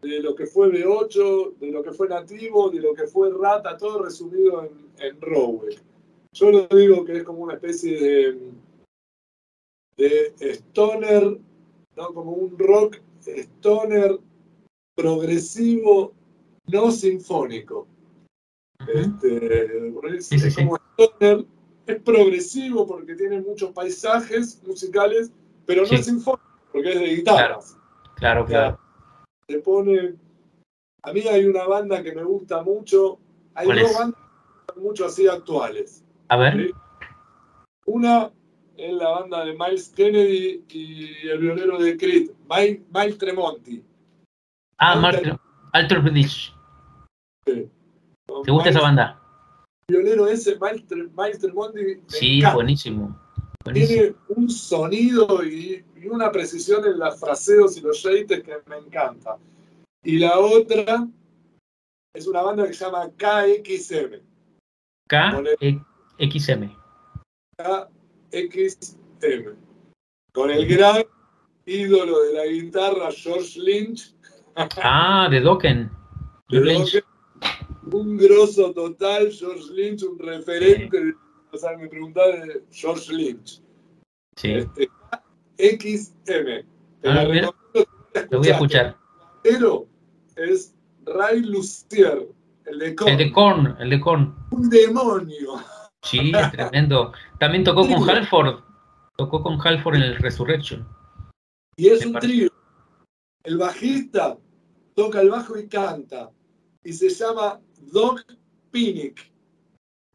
[0.00, 3.76] de lo que fue B8, de lo que fue Nativo, de lo que fue Rata,
[3.76, 5.18] todo resumido en, en.
[6.34, 8.52] Yo lo digo que es como una especie de,
[9.96, 11.38] de stoner,
[11.94, 14.18] como un rock stoner
[14.96, 16.12] progresivo
[16.66, 17.86] no sinfónico.
[18.88, 20.78] Este, es, como
[21.86, 25.32] es progresivo porque tiene muchos paisajes musicales,
[25.66, 27.76] pero no es sinfónico porque es de guitarras.
[28.16, 28.78] Claro, claro.
[29.48, 30.14] Se pone.
[31.02, 33.18] A mí hay una banda que me gusta mucho.
[33.54, 34.20] Hay dos bandas
[34.68, 36.04] que me mucho así actuales.
[36.28, 36.72] A ver.
[37.84, 38.30] Una
[38.76, 43.84] es la banda de Miles Kennedy y el violero de Creed, Miles, Tremonti.
[44.78, 45.36] Ah, Miles
[45.72, 46.54] Alter Bridge.
[48.44, 49.20] ¿Te gusta esa banda?
[49.88, 52.00] Violero ese, Miles Tremonti.
[52.06, 53.18] Sí, buenísimo,
[53.72, 59.36] Tiene un sonido y, una precisión en los fraseos y los shaders que me encanta.
[60.02, 61.06] Y la otra
[62.14, 64.20] es una banda que se llama KXM.
[65.08, 66.70] KXM.
[68.30, 69.56] KXM.
[70.32, 71.04] Con el gran
[71.66, 74.14] ídolo de la guitarra, George Lynch,
[74.56, 75.90] Ah, de Dokken.
[77.92, 81.14] Un grosso total, George Lynch, un referente.
[81.50, 83.62] O sea, me preguntaba de George Lynch.
[84.36, 84.52] Sí.
[84.52, 84.88] Este,
[85.58, 86.66] XM.
[87.04, 87.24] Ah,
[88.30, 88.96] lo voy a escuchar.
[89.42, 89.86] Pero
[90.36, 90.74] es
[91.04, 92.28] Ray Lucier,
[92.66, 93.10] el de Korn.
[93.10, 94.34] El de Korn, el de Korn.
[94.50, 95.62] Un demonio.
[96.02, 97.12] Sí, tremendo.
[97.38, 98.60] También tocó con Halford.
[99.16, 100.86] Tocó con Halford en el Resurrection.
[101.76, 102.48] Y es un trío.
[103.44, 104.38] El bajista
[104.94, 106.30] toca el bajo y canta.
[106.84, 107.60] Y se llama
[107.90, 108.24] Doc
[108.70, 109.30] Pinnick.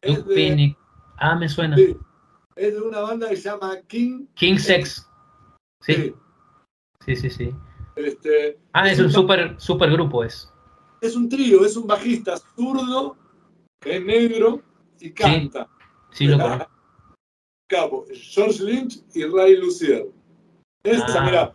[0.02, 0.76] Doc Pinnick.
[1.18, 1.76] Ah, me suena.
[1.76, 4.26] es de una banda que se llama King.
[4.34, 5.08] King Sex.
[5.80, 6.14] Sí.
[7.04, 7.54] Sí, sí, sí.
[7.96, 10.52] Este, ah, es, un, super, super grupo es.
[11.00, 13.16] Es un trío, es un bajista zurdo,
[13.80, 14.62] que es negro
[15.00, 15.68] y canta.
[16.12, 16.70] Sí, lo conozco.
[17.68, 20.06] Capo, George Lynch y Ray Lucier.
[20.82, 21.24] Esa, ah.
[21.24, 21.54] mira,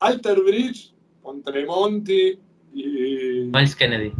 [0.00, 2.38] Alter Bridge con Tremonti
[2.72, 3.50] y.
[3.52, 4.12] Miles Kennedy.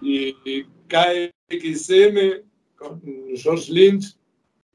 [0.00, 2.44] Y, KXM
[2.76, 3.02] con
[3.34, 4.16] George Lynch,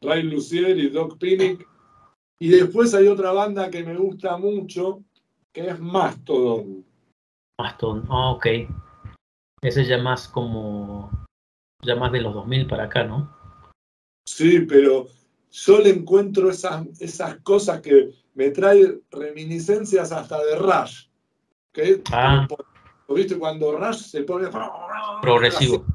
[0.02, 1.68] Ray Lucier y Doc Pinnick.
[2.40, 5.04] Y después hay otra banda que me gusta mucho,
[5.54, 6.84] que es Mastodon.
[7.60, 8.48] Mastodon, ah, ok.
[9.62, 11.12] Ese ya más como,
[11.84, 13.32] ya más de los 2000 para acá, ¿no?
[14.26, 15.08] Sí, pero
[15.52, 21.08] yo le encuentro esas, esas cosas que me traen reminiscencias hasta de Rush.
[21.70, 22.02] ¿okay?
[22.12, 22.48] Ah.
[23.14, 23.38] ¿Viste?
[23.38, 24.50] Cuando Rush se pone...
[25.22, 25.86] Progresivo.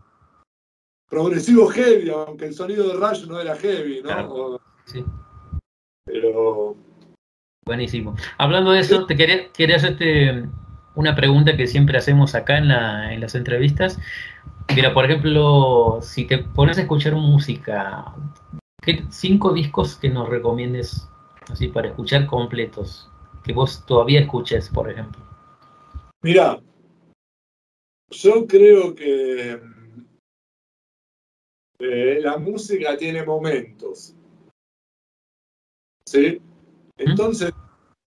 [1.09, 4.09] Progresivo heavy, aunque el sonido de Rush no era heavy, ¿no?
[4.09, 4.61] Claro.
[4.85, 5.05] Sí.
[6.05, 6.77] Pero...
[7.65, 8.15] Buenísimo.
[8.39, 10.49] Hablando de eso, te quería, quería hacerte
[10.95, 13.99] una pregunta que siempre hacemos acá en, la, en las entrevistas.
[14.75, 18.13] Mira, por ejemplo, si te pones a escuchar música,
[18.83, 21.09] ¿qué cinco discos que nos recomiendes
[21.51, 23.09] así para escuchar completos?
[23.45, 25.23] Que vos todavía escuches, por ejemplo.
[26.23, 26.59] Mira,
[28.11, 29.61] yo creo que
[31.79, 34.15] eh, la música tiene momentos.
[36.07, 36.41] ¿Sí?
[36.97, 37.53] Entonces,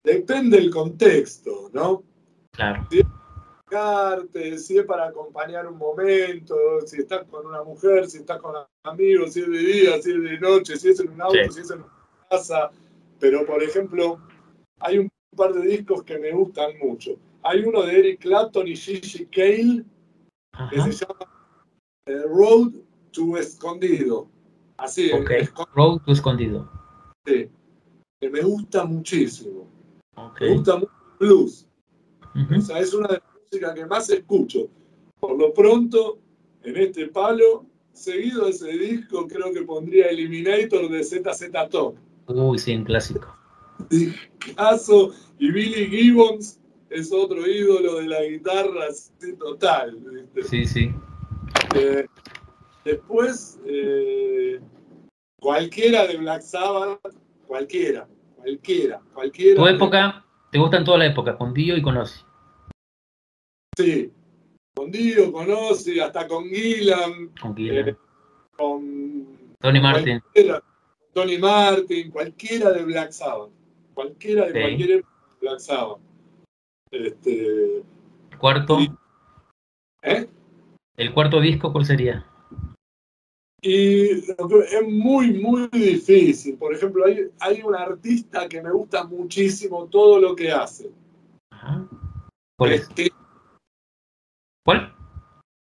[0.04, 2.04] depende del contexto, ¿no?
[2.52, 2.86] Claro.
[2.90, 3.06] Si es
[3.68, 4.22] para
[4.58, 9.32] si es para acompañar un momento, si estás con una mujer, si estás con amigos,
[9.32, 11.70] si es de día, si es de noche, si es en un auto, si es
[11.70, 12.70] en una casa.
[13.18, 14.20] Pero, por ejemplo,
[14.78, 17.18] hay un par de discos que me gustan mucho.
[17.46, 19.84] Hay uno de Eric Clapton y Gigi Cale
[20.70, 21.30] que se llama
[22.06, 22.72] eh, Road
[23.12, 24.28] to Escondido.
[24.78, 25.48] Así, okay.
[25.74, 26.70] Road to Escondido.
[27.26, 27.48] Sí
[28.20, 29.68] que me gusta muchísimo.
[30.40, 30.90] Me gusta mucho
[31.20, 31.66] el blues.
[32.56, 34.68] O sea, es una de las músicas que más escucho.
[35.20, 36.18] Por lo pronto,
[36.62, 41.96] en este palo, seguido de ese disco, creo que pondría Eliminator de ZZ Top.
[42.28, 43.34] Uy, sí, un clásico.
[44.56, 46.60] Caso y Billy Gibbons
[46.90, 49.98] es otro ídolo de la guitarra así, total.
[50.48, 50.92] Sí, sí.
[51.74, 52.06] Eh,
[52.84, 54.60] después, eh,
[55.40, 57.00] cualquiera de Black Sabbath
[57.46, 59.56] Cualquiera, cualquiera, cualquiera.
[59.56, 60.24] ¿Tu época?
[60.50, 61.36] ¿Te gustan todas las épocas?
[61.36, 62.20] ¿Con Dio y con Ozzy?
[63.76, 64.12] Sí,
[64.74, 67.30] con Dio, con Ozzy, hasta con Gillan.
[67.40, 67.88] Con Gillan.
[67.88, 67.96] Eh,
[68.56, 70.20] con Tony Martin.
[71.12, 73.50] Tony Martin, cualquiera de Black Sabbath.
[73.94, 76.00] Cualquiera de cualquier época de Black Sabbath.
[76.90, 77.82] Este,
[78.38, 78.78] ¿Cuarto?
[80.02, 80.28] ¿Eh?
[80.96, 82.26] ¿El cuarto disco cuál sería?
[83.60, 84.36] Y es
[84.88, 86.56] muy, muy difícil.
[86.56, 90.90] Por ejemplo, hay, hay un artista que me gusta muchísimo todo lo que hace.
[92.56, 92.88] ¿Cuál es?
[94.64, 94.94] ¿Cuál?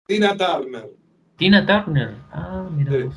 [0.08, 0.92] Tina Turner.
[1.38, 2.16] Tina Turner.
[2.32, 3.10] Ah, mira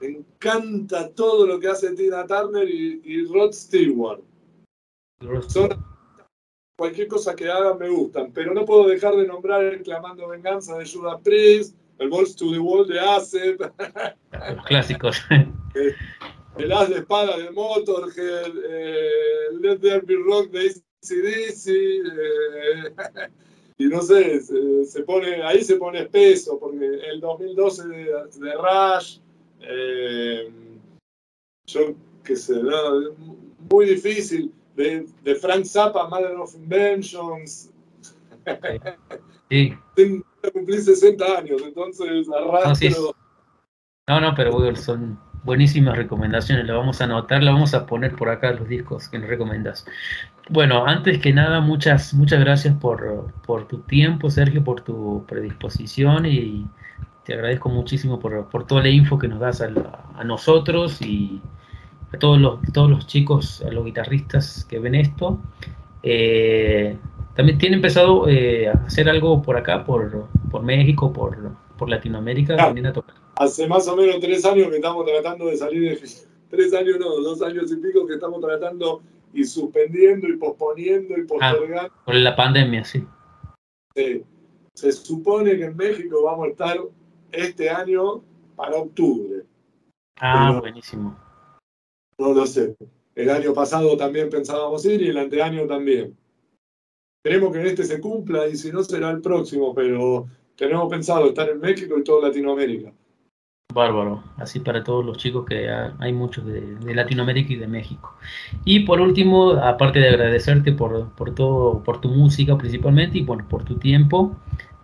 [0.00, 4.22] Me encanta todo lo que hace Tina Turner y, Rod Stewart.
[6.82, 10.76] Cualquier cosa que hagan me gustan, pero no puedo dejar de nombrar el Clamando Venganza
[10.76, 13.60] de Judas Priest, el Balls to the Wall de Acid.
[14.56, 15.22] Los clásicos.
[16.58, 19.08] el, As de Espada de Motorhead, eh,
[19.52, 21.68] el Let There Be Rock de ACDC.
[21.68, 22.94] Eh,
[23.78, 27.96] y no sé, se, pone, ahí se pone espeso, porque el 2012 de,
[28.40, 29.18] de Rush,
[29.60, 30.50] eh,
[31.64, 32.60] yo qué sé,
[33.70, 34.52] muy difícil.
[34.76, 37.70] De, de, Frank Zappa, Mother of Inventions.
[39.50, 39.74] Sí
[40.50, 43.14] cumplir 60 años, entonces arrastro.
[44.08, 48.28] No, no, pero son buenísimas recomendaciones, la vamos a anotar, la vamos a poner por
[48.28, 49.84] acá los discos que nos recomendas.
[50.48, 56.26] Bueno, antes que nada, muchas, muchas gracias por, por tu tiempo, Sergio, por tu predisposición
[56.26, 56.66] y
[57.24, 59.70] te agradezco muchísimo por, por toda la info que nos das a,
[60.16, 61.40] a, nosotros y
[62.12, 65.40] a todos los, todos los chicos, a los guitarristas que ven esto.
[66.02, 66.96] Eh,
[67.34, 72.54] también tiene empezado eh, a hacer algo por acá, por, por México, por, por Latinoamérica,
[72.54, 73.16] a tocar.
[73.36, 76.08] Hace más o menos tres años que estamos tratando de salir de...
[76.52, 79.00] Tres años no, dos años y pico que estamos tratando
[79.32, 81.92] y suspendiendo y posponiendo y ah, postergando.
[82.04, 83.06] por la pandemia, sí.
[83.96, 84.22] sí.
[84.74, 86.76] Se supone que en México vamos a estar
[87.30, 88.22] este año
[88.54, 89.44] para octubre.
[90.20, 91.16] Ah, buenísimo.
[92.22, 92.76] No lo sé.
[93.16, 96.16] El año pasado también pensábamos ir y el anteaño también.
[97.18, 101.26] Esperemos que en este se cumpla y si no será el próximo, pero tenemos pensado
[101.26, 102.92] estar en México y toda Latinoamérica.
[103.74, 108.14] Bárbaro, así para todos los chicos que hay muchos de, Latinoamérica y de México.
[108.64, 113.48] Y por último, aparte de agradecerte por, por todo, por tu música principalmente y por,
[113.48, 114.36] por tu tiempo,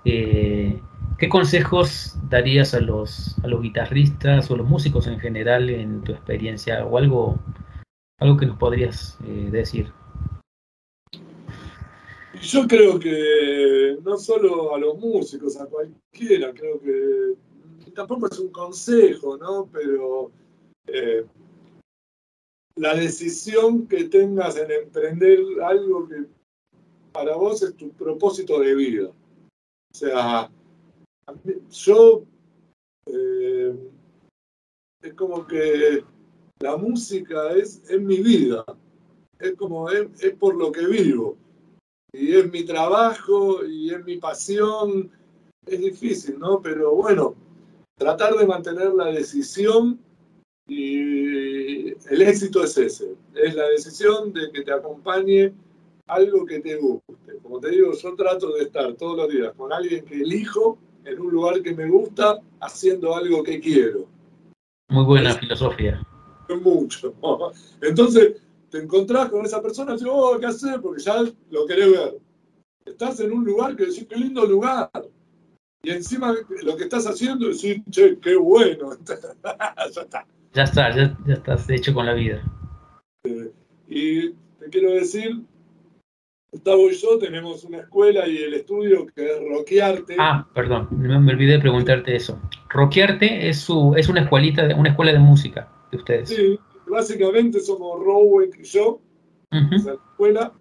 [0.05, 0.81] eh,
[1.19, 6.03] ¿qué consejos darías a los, a los guitarristas o a los músicos en general en
[6.03, 7.39] tu experiencia o algo,
[8.19, 9.93] algo que nos podrías eh, decir?
[12.41, 17.35] Yo creo que no solo a los músicos, a cualquiera, creo que
[17.95, 19.69] tampoco es un consejo, ¿no?
[19.73, 20.31] Pero
[20.87, 21.27] eh,
[22.77, 26.27] la decisión que tengas en emprender algo que
[27.13, 29.09] para vos es tu propósito de vida.
[29.09, 30.51] O sea,
[31.71, 32.25] yo
[33.07, 33.75] eh,
[35.03, 36.05] es como que
[36.61, 38.65] la música es, es mi vida,
[39.39, 41.37] es como es, es por lo que vivo.
[42.13, 45.11] Y es mi trabajo y es mi pasión.
[45.67, 46.61] Es difícil, ¿no?
[46.63, 47.35] Pero bueno,
[47.97, 50.01] tratar de mantener la decisión
[50.67, 55.53] y el éxito es ese, es la decisión de que te acompañe
[56.07, 57.39] algo que te guste.
[57.43, 61.21] Como te digo, yo trato de estar todos los días con alguien que elijo en
[61.21, 64.07] un lugar que me gusta, haciendo algo que quiero.
[64.89, 66.03] Muy buena filosofía.
[66.63, 67.15] Mucho.
[67.83, 68.41] Entonces,
[68.71, 70.81] te encontrás con esa persona y dices, oh, ¿qué hacer?
[70.81, 72.19] Porque ya lo querés ver.
[72.85, 74.91] Estás en un lugar que decís, qué lindo lugar.
[75.83, 78.97] Y encima lo que estás haciendo es decir, che, qué bueno.
[79.07, 79.15] ya
[80.03, 80.27] está.
[80.55, 82.43] Ya está, ya, ya estás hecho con la vida.
[83.25, 83.53] Eh,
[83.89, 85.43] y te quiero decir,
[86.51, 90.17] Gustavo y yo tenemos una escuela y el estudio que es Roquearte.
[90.19, 92.41] Ah, perdón, me, olvidé de preguntarte eso.
[92.71, 96.31] Roquearte es, su, es una, escuelita de, una escuela de música de ustedes.
[96.31, 99.01] Sí, básicamente somos Roweck y yo,
[99.51, 100.53] esa escuela,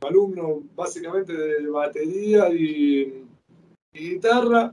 [0.00, 3.24] alumnos básicamente de batería y,
[3.92, 4.72] y guitarra,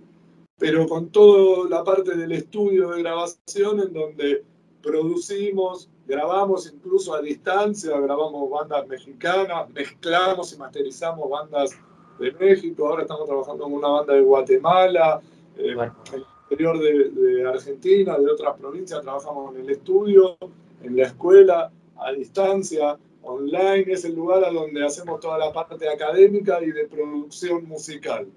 [0.60, 4.44] pero con toda la parte del estudio de grabación en donde
[4.84, 11.72] producimos, grabamos incluso a distancia, grabamos bandas mexicanas, mezclamos y masterizamos bandas
[12.20, 15.22] de México, ahora estamos trabajando con una banda de Guatemala,
[15.58, 15.80] eh, en
[16.14, 20.38] el interior de, Argentina, de otras provincias, trabajamos en el estudio,
[20.82, 25.88] en la escuela, a distancia, online, es el lugar a donde hacemos toda la parte
[25.90, 28.28] académica y de producción musical,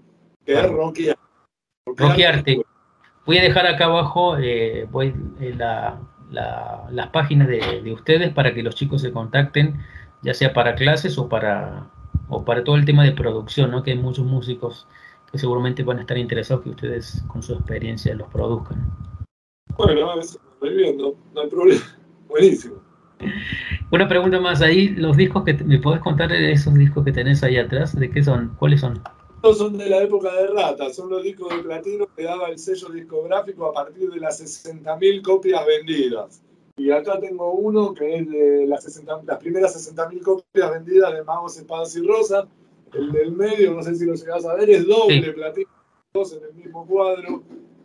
[0.45, 1.11] que es Rocky
[2.23, 2.63] Arte.
[3.27, 6.01] Voy a dejar acá abajo eh, voy, eh, la,
[6.31, 9.81] las páginas de, ustedes para que los chicos se contacten,
[10.23, 11.91] ya sea para clases o para,
[12.29, 13.83] o para todo el tema de producción, ¿no?
[13.83, 14.87] que hay muchos músicos
[15.31, 18.91] que seguramente van a estar interesados que ustedes con su experiencia los produzcan.
[19.77, 21.83] Bueno, estoy viendo, no hay problema.
[22.29, 22.77] Buenísimo.
[23.91, 27.43] Una pregunta más ahí, los discos que me podés contar de esos discos que tenés
[27.43, 28.55] ahí atrás, ¿de qué son?
[28.59, 29.01] ¿Cuáles son?
[29.55, 32.89] Son de la época de Rata, son los discos de platino que daba el sello
[32.89, 36.43] discográfico a partir de las 60.000 copias vendidas.
[36.77, 41.25] Y acá tengo uno que es de las, 60, las primeras 60.000 copias vendidas de
[41.25, 42.47] Magos, Espadas y Rosas.
[42.93, 45.71] El del medio, no sé si lo llegás a ver, es doble platino,
[46.15, 47.43] dos en el mismo cuadro.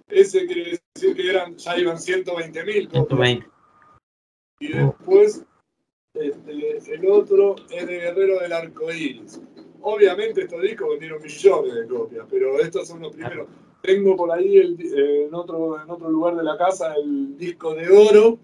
[0.07, 3.45] Ese quiere decir que eran, ya iban 120.000 copias.
[4.59, 5.43] Y después
[6.13, 9.39] este, el otro es de Guerrero del Arco Iris.
[9.83, 13.47] Obviamente estos discos vendieron millones de copias, pero estos son los primeros.
[13.81, 17.89] Tengo por ahí eh, en, otro, en otro lugar de la casa el disco de
[17.89, 18.37] oro,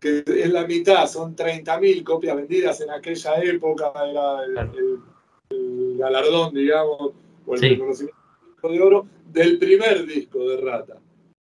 [0.00, 5.00] que es la mitad, son 30.000 copias vendidas en aquella época, era el,
[5.98, 7.12] galardón, digamos,
[7.44, 11.00] o el reconocimiento del disco de oro del primer disco de Rata.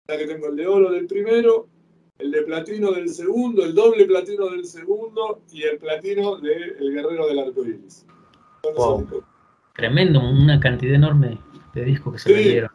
[0.08, 1.68] Ya que tengo el de oro del primero,
[2.18, 7.28] el de platino del segundo, el doble platino del segundo y el platino del Guerrero
[7.28, 8.06] del Arco Iris.
[9.76, 11.38] Tremendo, una cantidad enorme
[11.74, 12.72] de discos que se vendieron.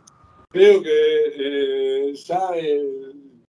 [0.51, 0.91] Creo que
[1.37, 3.43] eh, ya el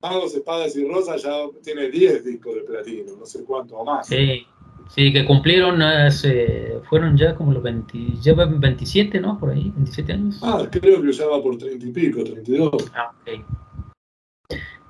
[0.00, 1.32] Magos, Espadas y Rosas ya
[1.64, 4.06] tiene 10 discos de platino, no sé cuánto o más.
[4.06, 4.46] Sí,
[4.88, 9.38] sí que cumplieron hace, fueron ya como los 20, ya 27, ¿no?
[9.40, 10.38] Por ahí, 27 años.
[10.42, 12.92] Ah, creo que ya va por 30 y pico, 32.
[12.94, 13.44] Ah, ok.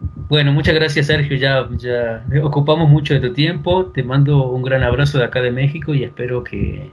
[0.00, 4.82] Bueno, muchas gracias Sergio, ya, ya ocupamos mucho de tu tiempo, te mando un gran
[4.82, 6.92] abrazo de acá de México y espero que...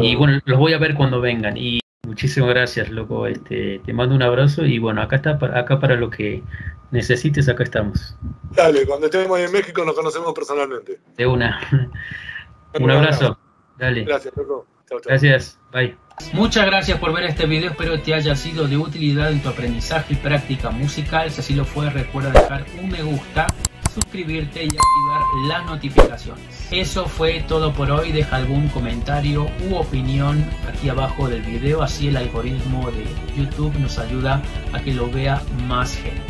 [0.00, 4.14] Y bueno, los voy a ver cuando vengan y muchísimas gracias, loco, este, te mando
[4.14, 6.42] un abrazo y bueno, acá está, acá para lo que
[6.90, 8.16] necesites, acá estamos.
[8.52, 11.00] Dale, cuando estemos en México nos conocemos personalmente.
[11.16, 11.60] De una.
[12.80, 13.38] un abrazo.
[13.78, 14.04] Dale.
[14.04, 14.66] Gracias, loco.
[15.04, 15.96] Gracias, bye.
[16.32, 20.14] Muchas gracias por ver este video, espero te haya sido de utilidad en tu aprendizaje
[20.14, 21.30] y práctica musical.
[21.30, 23.46] Si así lo fue, recuerda dejar un me gusta,
[23.92, 26.68] suscribirte y activar las notificaciones.
[26.70, 32.08] Eso fue todo por hoy, deja algún comentario u opinión aquí abajo del video, así
[32.08, 33.04] el algoritmo de
[33.36, 34.42] YouTube nos ayuda
[34.72, 36.22] a que lo vea más gente.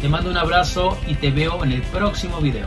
[0.00, 2.66] Te mando un abrazo y te veo en el próximo video.